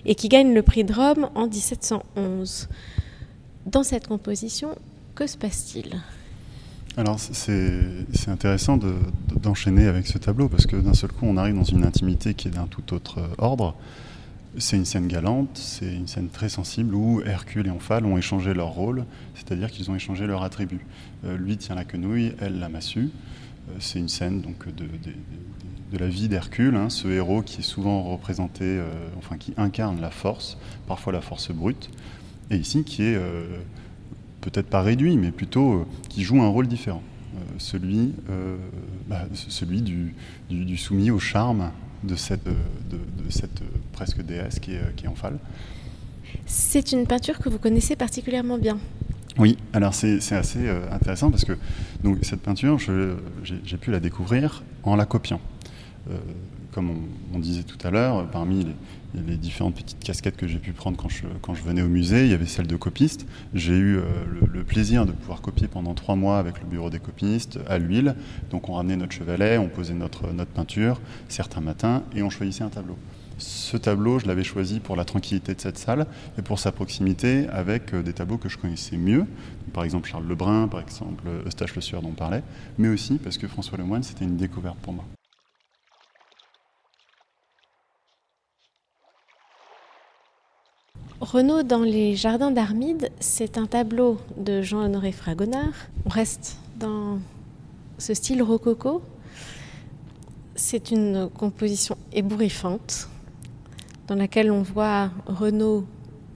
et 0.05 0.15
qui 0.15 0.29
gagne 0.29 0.53
le 0.53 0.63
prix 0.63 0.85
de 0.85 0.93
Rome 0.93 1.31
en 1.35 1.47
1711. 1.47 2.69
Dans 3.67 3.83
cette 3.83 4.09
composition, 4.09 4.75
que 5.15 5.27
se 5.27 5.39
passe-t-il? 5.39 6.01
Alors 6.97 7.19
c'est 7.21 8.29
intéressant 8.29 8.79
d'enchaîner 9.43 9.87
avec 9.87 10.07
ce 10.07 10.19
tableau 10.19 10.49
parce 10.49 10.67
que 10.67 10.77
d'un 10.77 10.95
seul 10.95 11.13
coup 11.13 11.27
on 11.27 11.37
arrive 11.37 11.55
dans 11.55 11.65
une 11.65 11.85
intimité 11.85 12.35
qui 12.35 12.49
est 12.49 12.51
d'un 12.51 12.67
tout 12.67 12.95
autre 12.95 13.21
ordre. 13.39 13.77
C'est 14.59 14.77
une 14.77 14.85
scène 14.85 15.07
galante, 15.07 15.51
c'est 15.55 15.95
une 15.95 16.09
scène 16.09 16.29
très 16.29 16.49
sensible 16.49 16.93
où 16.97 17.23
Hercule 17.25 17.69
et 17.69 17.71
Omphale 17.71 18.05
ont 18.05 18.19
échangé 18.19 18.53
leur 18.53 18.71
rôle, 18.71 19.05
c'est-à-dire 19.37 19.71
qu'ils 19.71 19.93
ont 19.93 19.95
échangé 19.95 20.27
leur 20.27 20.43
attribut. 20.43 20.85
Euh, 21.25 21.37
lui 21.37 21.57
tient 21.57 21.77
la 21.77 21.85
quenouille, 21.85 22.33
elle 22.41 22.59
la 22.59 22.69
massue. 22.69 23.11
Euh, 23.69 23.75
c'est 23.79 24.01
une 24.01 24.09
scène 24.09 24.41
donc 24.41 24.67
de, 24.75 24.87
de, 25.93 25.99
la 25.99 26.09
vie 26.09 26.29
d'Hercule, 26.29 26.75
hein, 26.75 26.91
ce 26.91 27.07
héros 27.07 27.43
qui 27.43 27.61
est 27.61 27.65
souvent 27.65 28.03
représenté, 28.03 28.65
euh, 28.65 28.89
enfin 29.19 29.37
qui 29.37 29.55
incarne 29.57 30.01
la 30.01 30.11
force, 30.11 30.59
parfois 30.89 31.13
la 31.13 31.21
force 31.21 31.53
brute, 31.53 31.89
et 32.51 32.57
ici 32.57 32.83
qui 32.83 33.05
est 33.05 33.19
peut-être 34.41 34.69
pas 34.69 34.83
réduit, 34.83 35.17
mais 35.17 35.31
plutôt 35.31 35.87
qui 36.09 36.23
joue 36.23 36.41
un 36.43 36.49
rôle 36.49 36.67
différent. 36.67 37.03
celui, 37.59 38.13
bah, 39.09 39.27
celui 39.33 39.83
du, 39.83 40.15
du, 40.49 40.77
soumis 40.77 41.11
au 41.11 41.19
charme 41.19 41.71
de 42.03 42.17
cette, 42.17 42.45
de, 42.45 42.99
cette 43.29 43.63
presque 43.93 44.23
déesse 44.23 44.59
qui 44.59 44.73
est, 44.73 44.97
qui 44.97 45.07
est 45.07 45.09
Omphale. 45.09 45.39
C'est 46.47 46.93
une 46.93 47.07
peinture 47.07 47.39
que 47.39 47.49
vous 47.49 47.59
connaissez 47.59 47.97
particulièrement 47.97 48.59
bien. 48.59 48.79
Oui, 49.39 49.57
alors 49.73 49.95
c'est 49.95 50.19
assez 50.33 50.67
euh, 50.67 50.91
intéressant 50.93 51.31
parce 51.31 51.45
que 51.45 51.57
donc, 52.03 52.19
cette 52.23 52.43
peinture, 52.43 52.79
j'ai 53.45 53.77
pu 53.77 53.91
la 53.91 54.01
découvrir 54.01 54.63
en 54.83 54.97
la 54.97 55.07
copiant. 55.07 55.41
Euh, 56.11 56.19
comme 56.73 56.91
on, 57.35 57.39
disait 57.39 57.63
tout 57.63 57.79
à 57.87 57.91
l'heure, 57.91 58.27
parmi 58.31 58.67
les, 59.15 59.37
différentes 59.37 59.75
petites 59.75 59.99
casquettes 59.99 60.37
que 60.37 60.47
j'ai 60.47 60.59
pu 60.59 60.73
prendre 60.73 60.97
quand 60.97 61.09
je, 61.55 61.63
venais 61.63 61.83
au 61.83 61.89
musée, 61.89 62.25
il 62.25 62.31
y 62.31 62.35
avait 62.35 62.47
celle 62.47 62.67
de 62.67 62.77
copiste. 62.77 63.27
J'ai 63.55 63.77
eu 63.77 63.97
euh, 63.97 64.03
le, 64.53 64.63
plaisir 64.63 65.05
de 65.05 65.13
pouvoir 65.13 65.41
copier 65.41 65.67
pendant 65.67 65.95
trois 65.95 66.15
mois 66.15 66.39
avec 66.39 66.61
le 66.61 66.67
bureau 66.67 66.91
des 66.91 67.01
copistes 67.01 67.59
à 67.69 67.79
l'huile. 67.79 68.15
Donc 68.51 68.69
on 68.69 68.75
ramenait 68.75 68.97
notre 68.97 69.13
chevalet, 69.13 69.59
on 69.59 69.69
posait 69.69 69.95
notre, 69.95 70.33
notre 70.33 70.51
peinture 70.51 71.01
certains 71.29 71.61
matins 71.61 72.03
et 72.15 72.23
on 72.23 72.31
choisissait 72.31 72.63
un 72.63 72.69
tableau. 72.69 72.97
Ce 73.39 73.77
tableau, 73.77 74.19
je 74.19 74.27
l'avais 74.27 74.45
choisi 74.45 74.81
pour 74.81 74.97
la 74.97 75.05
tranquillité 75.05 75.55
de 75.55 75.61
cette 75.61 75.79
salle 75.79 76.07
et 76.39 76.43
pour 76.43 76.59
sa 76.59 76.73
proximité 76.73 77.49
avec 77.49 77.95
euh, 77.95 78.03
des 78.03 78.13
tableaux 78.13 78.39
que 78.39 78.49
je 78.49 78.59
connaissais 78.59 78.97
mieux, 78.97 79.27
par 79.73 79.83
exemple 79.83 80.09
Charles 80.09 80.29
Lebrun, 80.29 80.69
par 80.69 80.81
exemple 80.81 81.25
Eustache 81.47 81.75
Le 81.75 81.81
Sueur 81.81 82.03
dont 82.03 82.11
on 82.11 82.13
parlait, 82.13 82.43
mais 82.79 82.89
aussi 82.89 83.15
parce 83.15 83.39
que 83.39 83.49
François 83.49 83.79
Lemoine, 83.79 84.03
c'était 84.03 84.25
une 84.25 84.37
découverte 84.37 84.77
pour 84.79 84.93
moi. 84.93 85.05
Renaud 91.21 91.63
dans 91.63 91.83
les 91.83 92.17
jardins 92.17 92.51
d'Armide, 92.51 93.11
c'est 93.21 93.59
un 93.59 93.67
tableau 93.67 94.17
de 94.39 94.63
Jean-Honoré 94.63 95.13
Fragonard. 95.13 95.75
On 96.07 96.09
reste 96.09 96.57
dans 96.79 97.19
ce 97.99 98.15
style 98.15 98.43
rococo. 98.43 99.03
C'est 100.55 100.91
une 100.91 101.29
composition 101.29 101.99
ébouriffante 102.15 103.11
dans 104.09 104.15
laquelle 104.15 104.51
on 104.51 104.63
voit 104.63 105.11
Renaud 105.27 105.85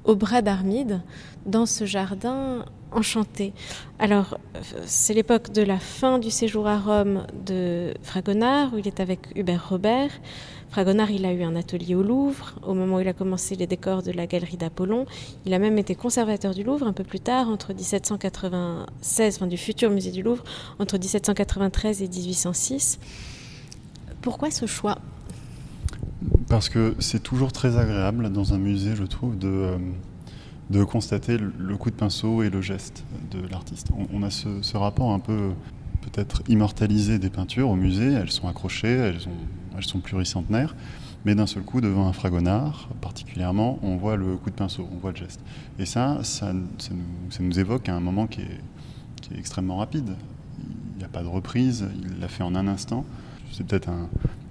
au 0.05 0.17
bras 0.17 0.43
d'Armide 0.43 1.01
dans 1.47 1.65
ce 1.65 1.87
jardin 1.87 2.67
enchanté. 2.95 3.53
Alors, 3.99 4.39
c'est 4.87 5.15
l'époque 5.15 5.53
de 5.53 5.63
la 5.63 5.79
fin 5.79 6.19
du 6.19 6.31
séjour 6.31 6.67
à 6.67 6.79
Rome 6.79 7.27
de 7.47 7.93
Fragonard, 8.03 8.73
où 8.75 8.79
il 8.79 8.87
est 8.87 9.01
avec 9.01 9.29
Hubert 9.35 9.69
Robert. 9.69 10.11
Fragonard, 10.71 11.11
il 11.11 11.25
a 11.25 11.33
eu 11.33 11.43
un 11.43 11.55
atelier 11.55 11.95
au 11.95 12.03
Louvre 12.03 12.55
au 12.67 12.75
moment 12.75 12.97
où 12.97 13.01
il 13.01 13.07
a 13.07 13.13
commencé 13.13 13.55
les 13.55 13.67
décors 13.67 14.03
de 14.03 14.11
la 14.11 14.27
galerie 14.27 14.57
d'Apollon. 14.57 15.07
Il 15.47 15.55
a 15.55 15.59
même 15.59 15.79
été 15.79 15.95
conservateur 15.95 16.53
du 16.53 16.65
Louvre 16.65 16.87
un 16.87 16.93
peu 16.93 17.05
plus 17.05 17.21
tard, 17.21 17.49
entre 17.49 17.73
1796, 17.73 19.37
enfin 19.37 19.47
du 19.47 19.57
futur 19.57 19.91
musée 19.91 20.11
du 20.11 20.23
Louvre, 20.23 20.43
entre 20.79 20.99
1793 20.99 22.03
et 22.03 22.09
1806. 22.09 22.99
Pourquoi 24.21 24.51
ce 24.51 24.67
choix? 24.67 24.99
Parce 26.49 26.69
que 26.69 26.95
c'est 26.99 27.23
toujours 27.23 27.53
très 27.53 27.77
agréable 27.77 28.31
dans 28.33 28.55
un 28.55 28.59
musée, 28.59 28.97
je 28.97 29.05
trouve, 29.05 29.39
de, 29.39 29.49
euh, 29.49 29.79
de 30.71 30.83
constater 30.85 31.39
le 31.39 31.77
coup 31.77 31.91
de 31.91 31.95
pinceau 31.95 32.43
et 32.43 32.51
le 32.51 32.61
geste 32.63 33.05
de 33.31 33.47
l'artiste. 33.49 33.89
On, 34.13 34.23
a 34.23 34.31
ce, 34.31 34.77
rapport 34.77 35.13
un 35.13 35.19
peu 35.19 35.51
peut-être 36.01 36.43
immortalisé 36.49 37.19
des 37.19 37.31
peintures 37.31 37.69
au 37.71 37.77
musée, 37.77 38.13
elles 38.13 38.31
sont 38.31 38.49
accrochées, 38.49 39.13
elles 39.77 39.85
sont 39.85 40.01
pluricentenaires, 40.01 40.75
mais 41.25 41.35
d'un 41.35 41.47
seul 41.47 41.63
coup, 41.63 41.81
devant 41.81 42.07
un 42.07 42.13
fragonard, 42.13 42.89
particulièrement, 43.01 43.79
on 43.83 43.97
voit 43.97 44.17
le 44.17 44.37
coup 44.37 44.51
de 44.51 44.55
pinceau, 44.55 44.87
on 44.93 44.99
voit 44.99 45.13
le 45.13 45.17
geste. 45.17 45.41
Et 45.79 45.87
ça, 45.87 46.19
ça, 46.23 46.53
nous, 46.53 47.59
évoque 47.59 47.89
un 47.89 48.01
moment 48.01 48.27
qui 48.27 48.43
est, 48.43 48.61
extrêmement 49.39 49.79
rapide. 49.79 50.11
Il 50.61 50.99
n'y 50.99 51.05
a 51.05 51.09
pas 51.09 51.23
de 51.23 51.29
reprise, 51.29 51.89
il 52.03 52.21
l'a 52.21 52.29
fait 52.29 52.43
en 52.43 52.55
un 52.55 52.69
instant. 52.69 53.07
C'est 53.57 53.65
peut-être 53.65 53.89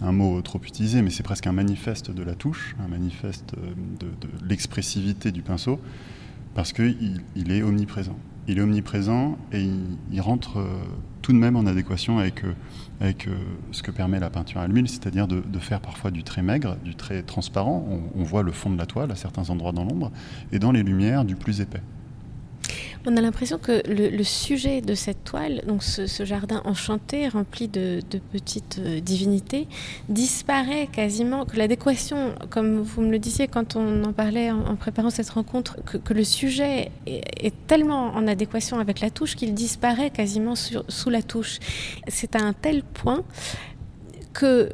un, 0.02 0.12
mot 0.14 0.42
trop 0.42 0.62
utilisé, 0.64 1.02
mais 1.02 1.10
c'est 1.10 1.24
presque 1.24 1.46
un 1.46 1.52
manifeste 1.52 2.10
de 2.10 2.24
la 2.24 2.36
touche, 2.36 2.76
un 2.84 2.88
manifeste 2.88 3.54
de, 4.00 4.08
l'expressivité 4.48 5.32
du 5.32 5.42
pinceau, 5.42 5.80
parce 6.56 6.72
qu'il 6.72 7.22
il 7.36 7.52
est 7.52 7.64
omniprésent. 7.64 8.16
il 8.48 8.60
est 8.60 8.62
omniprésent 8.62 9.38
et 9.52 9.68
il, 10.12 10.22
rentre 10.22 10.60
euh, 10.60 10.68
tout 11.22 11.34
de 11.34 11.38
même 11.38 11.58
en 11.58 11.66
adéquation 11.66 12.20
avec, 12.20 12.46
euh, 12.46 12.54
avec 13.02 13.28
euh, 13.28 13.36
ce 13.72 13.84
que 13.84 13.92
permet 13.92 14.22
la 14.22 14.30
peinture 14.30 14.62
à 14.62 14.68
l'huile, 14.68 14.88
c'est-à-dire 14.88 15.28
de, 15.28 15.60
faire 15.60 15.82
parfois 15.82 16.10
du 16.10 16.24
trait 16.24 16.42
maigre, 16.42 16.78
du 16.86 16.96
trait 16.96 17.24
transparent. 17.24 17.86
on, 18.16 18.24
voit 18.24 18.44
le 18.44 18.54
fond 18.54 18.70
de 18.70 18.78
la 18.78 18.86
toile 18.86 19.12
à 19.12 19.16
certains 19.16 19.50
endroits 19.50 19.74
dans 19.74 19.84
l'ombre, 19.84 20.14
et 20.54 20.60
dans 20.60 20.72
les 20.72 20.84
lumières, 20.84 21.26
du 21.26 21.36
plus 21.36 21.60
épais. 21.60 21.82
On 23.06 23.18
a 23.18 23.22
l'impression 23.22 23.58
que 23.58 23.82
le, 23.86 24.24
sujet 24.24 24.80
de 24.80 24.96
cette 24.96 25.26
toile, 25.26 25.62
donc 25.68 25.84
ce, 25.84 26.24
jardin 26.24 26.62
enchanté 26.64 27.28
rempli 27.28 27.68
de, 27.68 28.00
petites 28.32 28.80
euh, 28.80 29.02
divinités, 29.02 29.68
disparaît 30.08 30.88
quasiment, 30.88 31.46
que 31.46 31.58
l'adéquation, 31.58 32.34
comme 32.50 32.80
vous 32.80 33.02
me 33.02 33.12
le 33.12 33.20
disiez 33.20 33.50
quand 33.50 33.76
on 33.76 34.06
en 34.06 34.14
parlait 34.14 34.52
en, 34.52 34.78
préparant 34.78 35.10
cette 35.10 35.30
rencontre, 35.30 35.84
que, 35.84 36.14
le 36.14 36.24
sujet 36.24 36.92
est, 37.06 37.54
tellement 37.68 38.14
en 38.16 38.26
adéquation 38.26 38.80
avec 38.80 39.02
la 39.02 39.10
touche 39.10 39.36
qu'il 39.36 39.54
disparaît 39.54 40.10
quasiment 40.10 40.54
sous 40.56 41.10
la 41.10 41.22
touche. 41.22 41.60
C'est 42.08 42.38
à 42.38 42.40
un 42.40 42.54
tel 42.54 42.84
point 42.84 43.24
que 44.32 44.70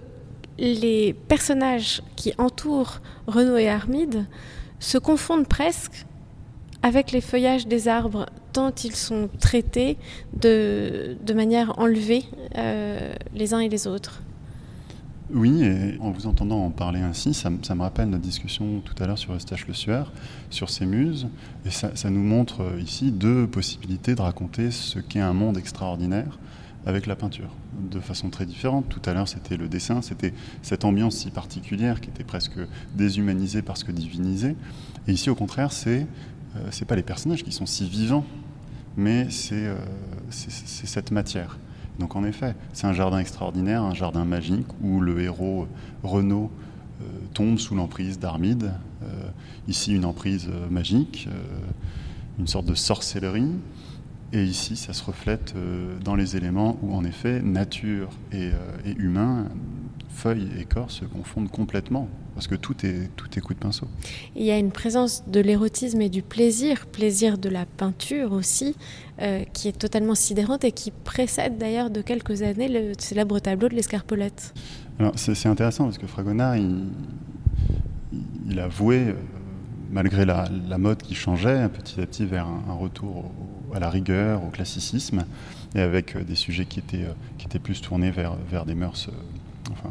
les 0.59 1.13
personnages 1.13 2.03
qui 2.15 2.33
entourent 2.37 2.99
Renaud 3.25 3.57
et 3.57 3.69
Armide 3.69 4.25
se 4.79 4.99
confondent 4.99 5.47
presque 5.47 6.05
avec 6.81 7.11
les 7.11 7.21
feuillages 7.21 7.67
des 7.67 7.87
arbres, 7.87 8.25
tant 8.53 8.71
ils 8.83 8.95
sont 8.95 9.29
traités 9.39 9.97
de, 10.39 11.17
de 11.25 11.33
manière 11.33 11.77
enlevée 11.77 12.23
euh, 12.57 13.13
les 13.33 13.53
uns 13.53 13.59
et 13.59 13.69
les 13.69 13.87
autres. 13.87 14.21
Oui, 15.31 15.61
et 15.63 15.97
en 15.99 16.09
vous 16.09 16.25
entendant 16.25 16.65
en 16.65 16.71
parler 16.71 17.01
ainsi, 17.01 17.35
ça, 17.35 17.51
me 17.51 17.81
rappelle 17.81 18.09
notre 18.09 18.23
discussion 18.23 18.81
tout 18.83 18.95
à 19.01 19.05
l'heure 19.05 19.17
sur 19.19 19.31
Eustache 19.33 19.67
Le 19.67 19.75
Sueur, 19.75 20.11
sur 20.49 20.71
ses 20.71 20.87
muses, 20.87 21.27
et 21.65 21.69
ça, 21.69 22.09
nous 22.09 22.23
montre 22.23 22.61
euh, 22.61 22.81
ici 22.81 23.11
deux 23.11 23.45
possibilités 23.45 24.15
de 24.15 24.21
raconter 24.21 24.71
ce 24.71 24.97
qu'est 24.97 25.19
un 25.19 25.33
monde 25.33 25.57
extraordinaire 25.57 26.39
avec 26.87 27.05
la 27.05 27.15
peinture, 27.15 27.49
de 27.91 27.99
façon 27.99 28.29
très 28.29 28.47
différente. 28.47 28.85
Tout 28.89 29.01
à 29.05 29.13
l'heure, 29.13 29.27
c'était 29.27 29.57
le 29.57 29.67
dessin, 29.67 30.01
c'était 30.01 30.33
cette 30.63 30.83
ambiance 30.83 31.17
si 31.17 31.29
particulière 31.29 32.01
qui 32.01 32.09
était 32.09 32.23
presque 32.23 32.57
déshumanisée 32.95 33.61
parce 33.61 33.83
que 33.83 33.91
divinisée, 33.91 34.55
et 35.07 35.11
ici, 35.11 35.29
au 35.29 35.35
contraire, 35.35 35.71
c'est 35.71 36.07
euh, 36.55 36.67
c'est 36.71 36.85
pas 36.85 36.95
les 36.95 37.03
personnages 37.03 37.43
qui 37.43 37.51
sont 37.51 37.65
si 37.65 37.87
vivants, 37.87 38.25
mais 38.97 39.27
euh, 39.51 39.77
c'est 40.29 40.87
cette 40.87 41.11
matière. 41.11 41.57
Donc 41.99 42.15
en 42.15 42.23
effet, 42.23 42.55
c'est 42.73 42.87
un 42.87 42.93
jardin 42.93 43.19
extraordinaire, 43.19 43.83
un 43.83 43.93
jardin 43.93 44.25
magique 44.25 44.67
où 44.81 45.01
le 45.01 45.21
héros 45.21 45.67
Renaud 46.03 46.49
euh, 47.01 47.05
tombe 47.33 47.59
sous 47.59 47.75
l'emprise 47.75 48.19
d'Armide. 48.19 48.73
ici, 49.67 49.95
une 49.95 50.05
emprise 50.05 50.49
magique, 50.69 51.29
une 52.39 52.47
sorte 52.47 52.65
de 52.65 52.75
sorcellerie. 52.75 53.51
Et 54.31 54.43
ici, 54.43 54.75
ça 54.75 54.93
se 54.93 55.03
reflète 55.03 55.55
dans 56.03 56.15
les 56.15 56.35
éléments 56.35 56.77
où, 56.81 56.93
en 56.93 57.03
effet, 57.03 57.41
nature 57.41 58.09
et, 58.31 58.51
et 58.85 58.95
humain 58.97 59.47
feuilles 60.09 60.49
et 60.59 60.65
corps 60.65 60.91
se 60.91 61.05
confondent 61.05 61.49
complètement, 61.49 62.09
parce 62.39 62.47
que 62.47 62.55
tout 62.55 62.85
est, 62.85 63.09
tout 63.17 63.27
est 63.35 63.41
coup 63.41 63.53
de 63.53 63.59
pinceau. 63.59 63.85
Il 64.33 64.45
y 64.45 64.51
a 64.51 64.57
une 64.57 64.71
présence 64.71 65.25
de 65.27 65.41
l'érotisme 65.41 65.99
et 65.99 66.07
du 66.07 66.21
plaisir, 66.21 66.85
plaisir 66.85 67.37
de 67.37 67.49
la 67.49 67.65
peinture 67.65 68.31
aussi, 68.31 68.77
euh, 69.21 69.43
qui 69.51 69.67
est 69.67 69.77
totalement 69.77 70.15
sidérante 70.15 70.63
et 70.63 70.71
qui 70.71 70.91
précède 70.91 71.57
d'ailleurs 71.57 71.89
de 71.89 72.01
quelques 72.01 72.41
années 72.41 72.69
le 72.69 72.93
célèbre 72.97 73.39
tableau 73.39 73.67
de 73.67 73.75
l'escarpolette. 73.75 74.53
Alors 74.99 75.11
c'est 75.17 75.47
intéressant 75.47 75.83
parce 75.83 75.97
que 75.97 76.07
Fragonard, 76.07 76.55
il, 76.55 76.85
il 78.49 78.57
a 78.61 78.69
voué, 78.69 79.09
euh, 79.09 79.13
malgré 79.91 80.23
la, 80.23 80.47
la, 80.69 80.77
mode 80.77 81.01
qui 81.01 81.15
changeait 81.15 81.67
petit 81.67 81.99
à 81.99 82.05
petit 82.05 82.25
vers 82.25 82.47
un, 82.47 82.73
retour 82.73 83.33
à 83.73 83.81
la 83.81 83.89
rigueur, 83.89 84.45
au 84.45 84.49
classicisme, 84.49 85.25
et 85.75 85.81
avec 85.81 86.15
euh, 86.15 86.23
des 86.23 86.35
sujets 86.35 86.63
qui 86.63 86.79
étaient, 86.79 87.05
qui 87.37 87.47
étaient 87.47 87.59
plus 87.59 87.81
tournés 87.81 88.11
vers, 88.11 88.37
vers 88.49 88.65
des 88.65 88.75
mœurs 88.75 89.09
enfin, 89.73 89.89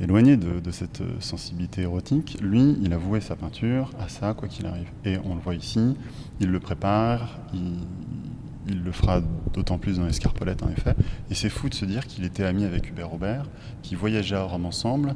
éloigné 0.00 0.36
de, 0.36 0.70
cette 0.70 1.02
sensibilité 1.20 1.82
érotique, 1.82 2.38
lui, 2.40 2.76
il 2.82 2.92
a 2.92 2.96
voué 2.96 3.20
sa 3.20 3.36
peinture 3.36 3.90
à 4.00 4.08
ça, 4.08 4.34
quoi 4.34 4.48
qu'il 4.48 4.66
arrive. 4.66 4.88
Et 5.04 5.18
on 5.24 5.34
le 5.34 5.40
voit 5.40 5.54
ici, 5.54 5.94
il 6.40 6.48
le 6.48 6.60
prépare, 6.60 7.38
il, 7.54 8.82
le 8.82 8.92
fera 8.92 9.20
d'autant 9.52 9.78
plus 9.78 9.98
dans 9.98 10.06
l'escarpolette, 10.06 10.62
en 10.62 10.70
effet. 10.70 10.94
Et 11.30 11.34
c'est 11.34 11.48
fou 11.48 11.68
de 11.68 11.74
se 11.74 11.84
dire 11.84 12.06
qu'il 12.06 12.24
était 12.24 12.44
ami 12.44 12.64
avec 12.64 12.88
Hubert 12.88 13.08
Robert, 13.08 13.46
qu'ils 13.82 13.98
voyageaient 13.98 14.36
à 14.36 14.44
Rome 14.44 14.66
ensemble. 14.66 15.14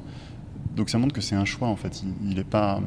Donc 0.75 0.91
ça 0.91 0.99
montre 0.99 1.15
que 1.15 1.21
c'est 1.21 1.37
un 1.37 1.45
choix, 1.45 1.69
en 1.69 1.77
fait. 1.77 2.03
Il 2.25 2.37
n'est 2.37 2.45
pas, 2.45 2.81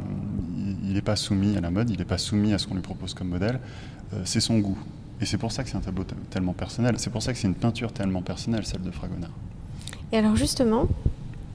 pas 1.03 1.15
soumis 1.15 1.57
à 1.57 1.61
la 1.61 1.71
mode, 1.71 1.89
il 1.89 1.97
n'est 1.97 2.05
pas 2.05 2.17
soumis 2.17 2.53
à 2.53 2.57
ce 2.57 2.67
qu'on 2.67 2.75
lui 2.75 2.81
propose 2.81 3.13
comme 3.13 3.29
modèle. 3.29 3.59
Euh, 4.13 4.21
c'est 4.25 4.41
son 4.41 4.59
goût. 4.59 4.77
Et 5.21 5.25
c'est 5.25 5.37
pour 5.37 5.51
ça 5.51 5.63
que 5.63 5.69
c'est 5.69 5.77
un 5.77 5.81
tableau 5.81 6.05
tellement 6.29 6.53
personnel. 6.53 6.95
C'est 6.97 7.09
pour 7.09 7.21
ça 7.21 7.33
que 7.33 7.39
c'est 7.39 7.47
une 7.47 7.55
peinture 7.55 7.91
tellement 7.91 8.21
personnelle, 8.21 8.65
celle 8.65 8.81
de 8.81 8.91
Fragonard. 8.91 9.31
Et 10.11 10.17
alors 10.17 10.35
justement, 10.35 10.87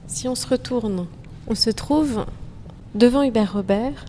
si 0.07 0.27
on 0.27 0.35
se 0.35 0.47
retourne, 0.47 1.07
on 1.47 1.55
se 1.55 1.69
trouve 1.69 2.25
devant 2.93 3.23
Hubert 3.23 3.53
Robert 3.53 4.05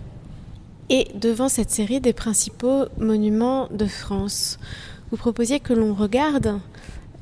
et 0.88 1.08
devant 1.14 1.48
cette 1.48 1.70
série 1.70 2.00
des 2.00 2.12
principaux 2.12 2.86
monuments 2.98 3.68
de 3.70 3.86
France. 3.86 4.58
Vous 5.10 5.16
proposiez 5.16 5.60
que 5.60 5.72
l'on 5.72 5.94
regarde 5.94 6.60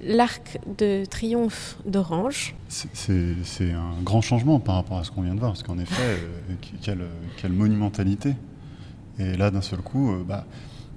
l'arc 0.06 0.58
de 0.78 1.04
triomphe 1.04 1.76
d'Orange. 1.87 2.54
C'est 2.68 3.72
un 3.72 4.02
grand 4.02 4.20
changement 4.20 4.60
par 4.60 4.76
rapport 4.76 4.98
à 4.98 5.04
ce 5.04 5.10
qu'on 5.10 5.22
vient 5.22 5.34
de 5.34 5.40
voir, 5.40 5.52
parce 5.52 5.62
qu'en 5.62 5.78
effet, 5.78 6.02
euh, 6.02 6.98
quelle, 7.37 7.52
monumentalité. 7.52 8.34
Et 9.18 9.37
là, 9.37 9.50
d'un 9.50 9.62
seul 9.62 9.80
coup, 9.80 10.12
euh, 10.12 10.24
bah, 10.26 10.44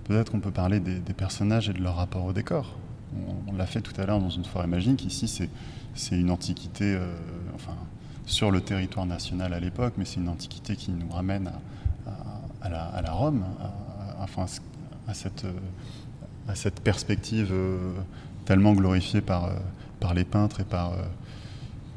peut-être 0.06 0.32
qu'on 0.32 0.40
peut 0.40 0.52
parler 0.52 0.80
des, 0.80 1.13
personnages 1.13 1.70
et 1.70 1.74
de 1.74 1.82
leur 1.82 1.96
rapport 1.96 2.26
au 2.26 2.34
décor. 2.34 2.76
On, 3.48 3.56
l'a 3.56 3.66
fait 3.66 3.82
tout 3.82 3.94
à 4.00 4.06
l'heure 4.06 4.20
dans 4.20 4.30
une 4.30 4.46
forêt 4.46 4.68
magique. 4.68 5.06
Ici, 5.06 5.50
c'est 5.96 6.16
une 6.16 6.30
antiquité, 6.30 6.96
euh, 6.96 7.13
sur 8.26 8.52
le 8.52 8.62
territoire 8.62 9.06
national 9.06 9.54
à 9.54 9.60
l'époque, 9.60 9.93
mais 9.98 10.06
c'est 10.06 10.20
une 10.20 10.30
antiquité 10.30 10.76
qui 10.76 10.91
nous 10.91 11.10
ramène 11.10 11.52
à, 12.62 12.70
la, 12.70 13.12
Rome, 13.12 13.43
à, 14.20 14.24
à, 14.24 15.13
cette, 15.13 15.46
à 16.48 16.56
cette 16.56 16.82
perspective 16.82 17.50
euh, 17.52 17.93
tellement 18.46 18.74
glorifiée 18.74 19.22
par, 19.22 19.52
par 20.00 20.13
les 20.13 20.26
peintres 20.26 20.60
et 20.60 20.65
par, 20.65 20.93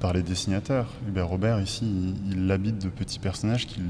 par 0.00 0.12
les 0.14 0.22
dessinateurs. 0.22 0.88
Hubert 1.06 1.28
Robert, 1.28 1.60
ici, 1.60 2.14
il, 2.30 2.46
l'habite 2.46 2.78
de 2.82 2.88
petits 2.88 3.18
personnages 3.18 3.66
qui, 3.66 3.80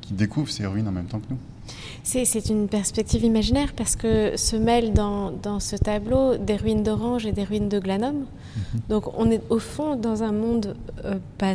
qui 0.00 0.14
découvrent 0.14 0.50
ces 0.50 0.64
ruines 0.64 0.88
en 0.88 0.92
même 0.92 1.06
temps 1.06 1.20
que 1.20 1.30
nous. 1.30 1.38
C'est 2.04 2.48
une 2.48 2.68
perspective 2.68 3.24
imaginaire 3.24 3.72
parce 3.74 3.96
que 3.96 4.36
se 4.36 4.54
mêlent 4.54 4.92
dans, 4.92 5.32
dans 5.32 5.58
ce 5.58 5.74
tableau 5.74 6.36
des 6.36 6.56
ruines 6.56 6.84
d'Orange 6.84 7.26
et 7.26 7.32
des 7.32 7.44
ruines 7.44 7.68
de 7.68 7.80
Glanum. 7.80 8.14
Mhm. 8.14 8.80
Donc 8.88 9.18
on 9.18 9.30
est 9.30 9.42
au 9.50 9.58
fond 9.58 9.96
dans 9.96 10.22
un 10.22 10.32
monde 10.32 10.76
euh, 11.04 11.18
pas, 11.38 11.54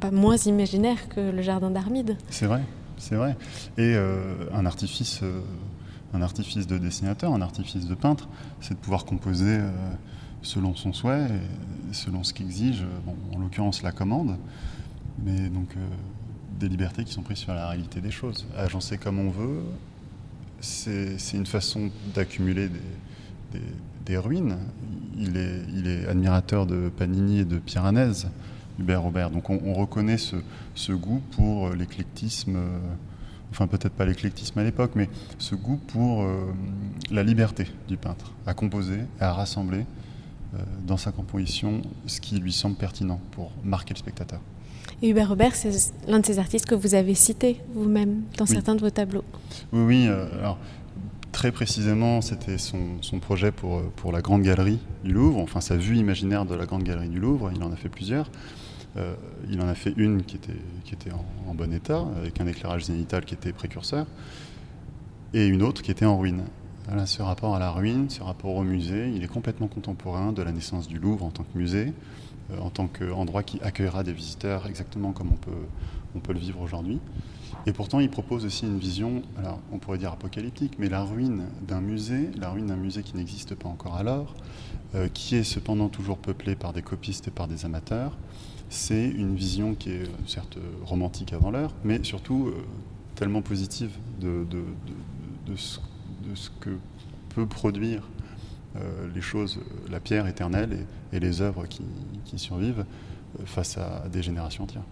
pas, 0.00 0.10
moins 0.10 0.36
imaginaire 0.36 1.08
que 1.10 1.20
le 1.20 1.42
jardin 1.42 1.70
d'Armide. 1.70 2.16
C'est 2.30 2.46
vrai, 2.46 2.62
c'est 2.96 3.16
vrai. 3.16 3.36
Et 3.76 3.94
euh, 3.94 4.34
un 4.52 4.66
artifice... 4.66 5.20
Euh, 5.22 5.40
un 6.16 6.22
artifice 6.22 6.68
de 6.68 6.78
dessinateur, 6.78 7.32
un 7.34 7.40
artifice 7.40 7.88
de 7.88 7.94
peintre, 7.96 8.28
c'est 8.60 8.74
de 8.74 8.78
pouvoir 8.78 9.04
composer 9.04 9.58
selon 10.44 10.76
son 10.76 10.92
souhait, 10.92 11.26
selon 11.90 12.22
ce 12.22 12.32
qu'exige, 12.32 12.84
en 13.34 13.38
l'occurrence 13.38 13.82
la 13.82 13.92
commande. 13.92 14.36
Mais 15.24 15.48
donc, 15.48 15.74
des 16.58 16.68
libertés 16.68 17.04
qui 17.04 17.12
sont 17.12 17.22
prises 17.22 17.38
sur 17.38 17.54
la 17.54 17.68
réalité 17.68 18.00
des 18.00 18.10
choses. 18.10 18.46
Agencer 18.56 18.98
comme 18.98 19.18
on 19.18 19.30
veut, 19.30 19.62
c'est 20.60 21.16
une 21.34 21.46
façon 21.46 21.90
d'accumuler 22.14 22.68
des, 24.04 24.18
ruines. 24.18 24.56
Il 25.18 25.36
est, 25.36 26.06
admirateur 26.06 26.66
de 26.66 26.88
Panini 26.88 27.40
et 27.40 27.44
de 27.44 27.58
Piranèse, 27.58 28.28
Hubert 28.78 29.02
Robert. 29.02 29.30
Donc 29.30 29.50
on, 29.50 29.72
reconnaît 29.74 30.18
ce, 30.18 30.92
goût 30.92 31.22
pour 31.32 31.70
l'éclectisme, 31.70 32.58
enfin 33.50 33.66
peut-être 33.66 33.92
pas 33.92 34.04
l'éclectisme 34.04 34.58
à 34.58 34.64
l'époque, 34.64 34.92
mais 34.94 35.08
ce 35.38 35.54
goût 35.54 35.80
pour 35.88 36.22
euh, 36.22 36.52
la 37.10 37.22
liberté 37.22 37.66
du 37.88 37.96
peintre, 37.96 38.32
à 38.46 38.54
composer 38.54 39.00
à 39.20 39.32
rassembler 39.32 39.80
euh, 39.80 40.03
dans 40.86 40.96
sa 40.96 41.12
composition 41.12 41.82
ce 42.06 42.20
qui 42.20 42.38
lui 42.38 42.52
semble 42.52 42.76
pertinent 42.76 43.20
pour 43.32 43.50
marquer 43.64 43.94
le 43.94 43.98
spectateur. 43.98 44.40
Et 45.02 45.10
Hubert 45.10 45.28
Robert, 45.28 45.54
c'est 45.54 45.92
l'un 46.08 46.20
de 46.20 46.26
ces 46.26 46.38
artistes 46.38 46.66
que 46.66 46.74
vous 46.74 46.94
avez 46.94 47.14
cité 47.14 47.60
vous-même 47.74 48.22
dans 48.38 48.46
certains 48.46 48.74
de 48.74 48.80
vos 48.80 48.90
tableaux. 48.90 49.24
Oui, 49.72 49.82
oui. 49.82 50.06
Euh, 50.08 50.26
alors, 50.38 50.58
très 51.32 51.52
précisément, 51.52 52.20
c'était 52.20 52.58
son, 52.58 53.02
son, 53.02 53.18
projet 53.18 53.50
pour, 53.50 53.78
euh, 53.78 53.92
pour 53.96 54.12
la 54.12 54.22
Grande 54.22 54.42
Galerie 54.42 54.78
du 55.04 55.12
Louvre, 55.12 55.40
enfin 55.40 55.60
sa 55.60 55.76
vue 55.76 55.96
imaginaire 55.96 56.46
de 56.46 56.54
la 56.54 56.66
Grande 56.66 56.84
Galerie 56.84 57.08
du 57.08 57.18
Louvre. 57.18 57.50
Il 57.54 57.62
en 57.62 57.72
a 57.72 57.76
fait 57.76 57.88
plusieurs. 57.88 58.30
Euh, 58.96 59.14
il 59.50 59.60
en 59.60 59.66
a 59.66 59.74
fait 59.74 59.92
une 59.96 60.22
qui 60.22 60.36
était, 60.36 60.52
qui 60.84 60.94
était 60.94 61.10
en, 61.12 61.54
bon 61.54 61.72
état, 61.72 62.04
avec 62.16 62.40
un 62.40 62.46
éclairage 62.46 62.84
zénital 62.84 63.24
qui 63.24 63.34
était 63.34 63.52
précurseur, 63.52 64.06
et 65.32 65.46
une 65.46 65.62
autre 65.62 65.82
qui 65.82 65.90
était 65.90 66.06
en 66.06 66.18
ruine. 66.18 66.44
Ce 67.06 67.22
rapport 67.22 67.54
à 67.54 67.58
la 67.58 67.70
ruine, 67.70 68.10
ce 68.10 68.22
rapport 68.22 68.54
au 68.54 68.62
musée, 68.62 69.10
il 69.14 69.22
est 69.24 69.28
complètement 69.28 69.68
contemporain 69.68 70.32
de 70.32 70.42
la 70.42 70.52
naissance 70.52 70.88
du 70.88 70.98
Louvre 70.98 71.24
en 71.24 71.30
tant 71.30 71.44
que 71.44 71.58
musée, 71.58 71.92
euh, 72.50 72.58
en 72.58 72.70
tant 72.70 72.88
qu'endroit 72.88 73.42
qui 73.42 73.60
accueillera 73.62 74.02
des 74.02 74.12
visiteurs 74.12 74.66
exactement 74.66 75.12
comme 75.12 75.32
on 75.32 75.36
peut, 75.36 75.50
on 76.14 76.20
peut 76.20 76.32
le 76.32 76.38
vivre 76.38 76.60
aujourd'hui. 76.60 77.00
Et 77.66 77.72
pourtant, 77.72 78.00
il 78.00 78.10
propose 78.10 78.44
aussi 78.44 78.66
une 78.66 78.78
vision, 78.78 79.22
alors 79.38 79.60
on 79.72 79.78
pourrait 79.78 79.98
dire 79.98 80.12
apocalyptique, 80.12 80.74
mais 80.78 80.88
la 80.88 81.02
ruine 81.02 81.44
d'un 81.66 81.80
musée, 81.80 82.30
la 82.38 82.50
ruine 82.50 82.66
d'un 82.66 82.76
musée 82.76 83.02
qui 83.02 83.16
n'existe 83.16 83.54
pas 83.54 83.68
encore 83.68 83.96
alors, 83.96 84.34
euh, 84.94 85.08
qui 85.08 85.36
est 85.36 85.44
cependant 85.44 85.88
toujours 85.88 86.18
peuplé 86.18 86.56
par 86.56 86.72
des 86.72 86.82
copistes 86.82 87.28
et 87.28 87.30
par 87.30 87.48
des 87.48 87.64
amateurs, 87.64 88.16
c'est 88.68 89.08
une 89.08 89.34
vision 89.34 89.74
qui 89.74 89.90
est 89.90 90.02
euh, 90.02 90.26
certes 90.26 90.58
romantique 90.84 91.32
avant 91.32 91.50
l'heure, 91.50 91.72
mais 91.84 92.02
surtout 92.02 92.52
tellement 93.14 93.42
positive 93.42 93.92
de, 94.20 94.44
de, 94.50 94.64
de, 95.46 95.56
ce, 95.56 95.78
de, 96.28 96.34
ce, 96.34 96.50
que 96.60 96.70
peut 97.34 97.46
produire 97.46 98.02
euh, 98.76 99.08
les 99.14 99.20
choses, 99.20 99.60
la 99.90 100.00
pierre 100.00 100.26
éternelle 100.26 100.86
et, 101.12 101.20
les 101.20 101.42
œuvres 101.42 101.66
qui, 101.66 101.84
qui 102.24 102.38
survivent 102.38 102.84
euh, 103.40 103.42
face 103.44 103.78
à 103.78 104.04
des 104.12 104.22
générations 104.22 104.64
entières. 104.64 104.82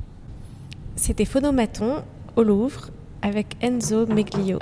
C'était 0.96 1.24
Phonomaton 1.24 2.04
au 2.36 2.42
Louvre 2.42 2.90
avec 3.22 3.56
Enzo 3.60 4.06
Meglio. 4.06 4.58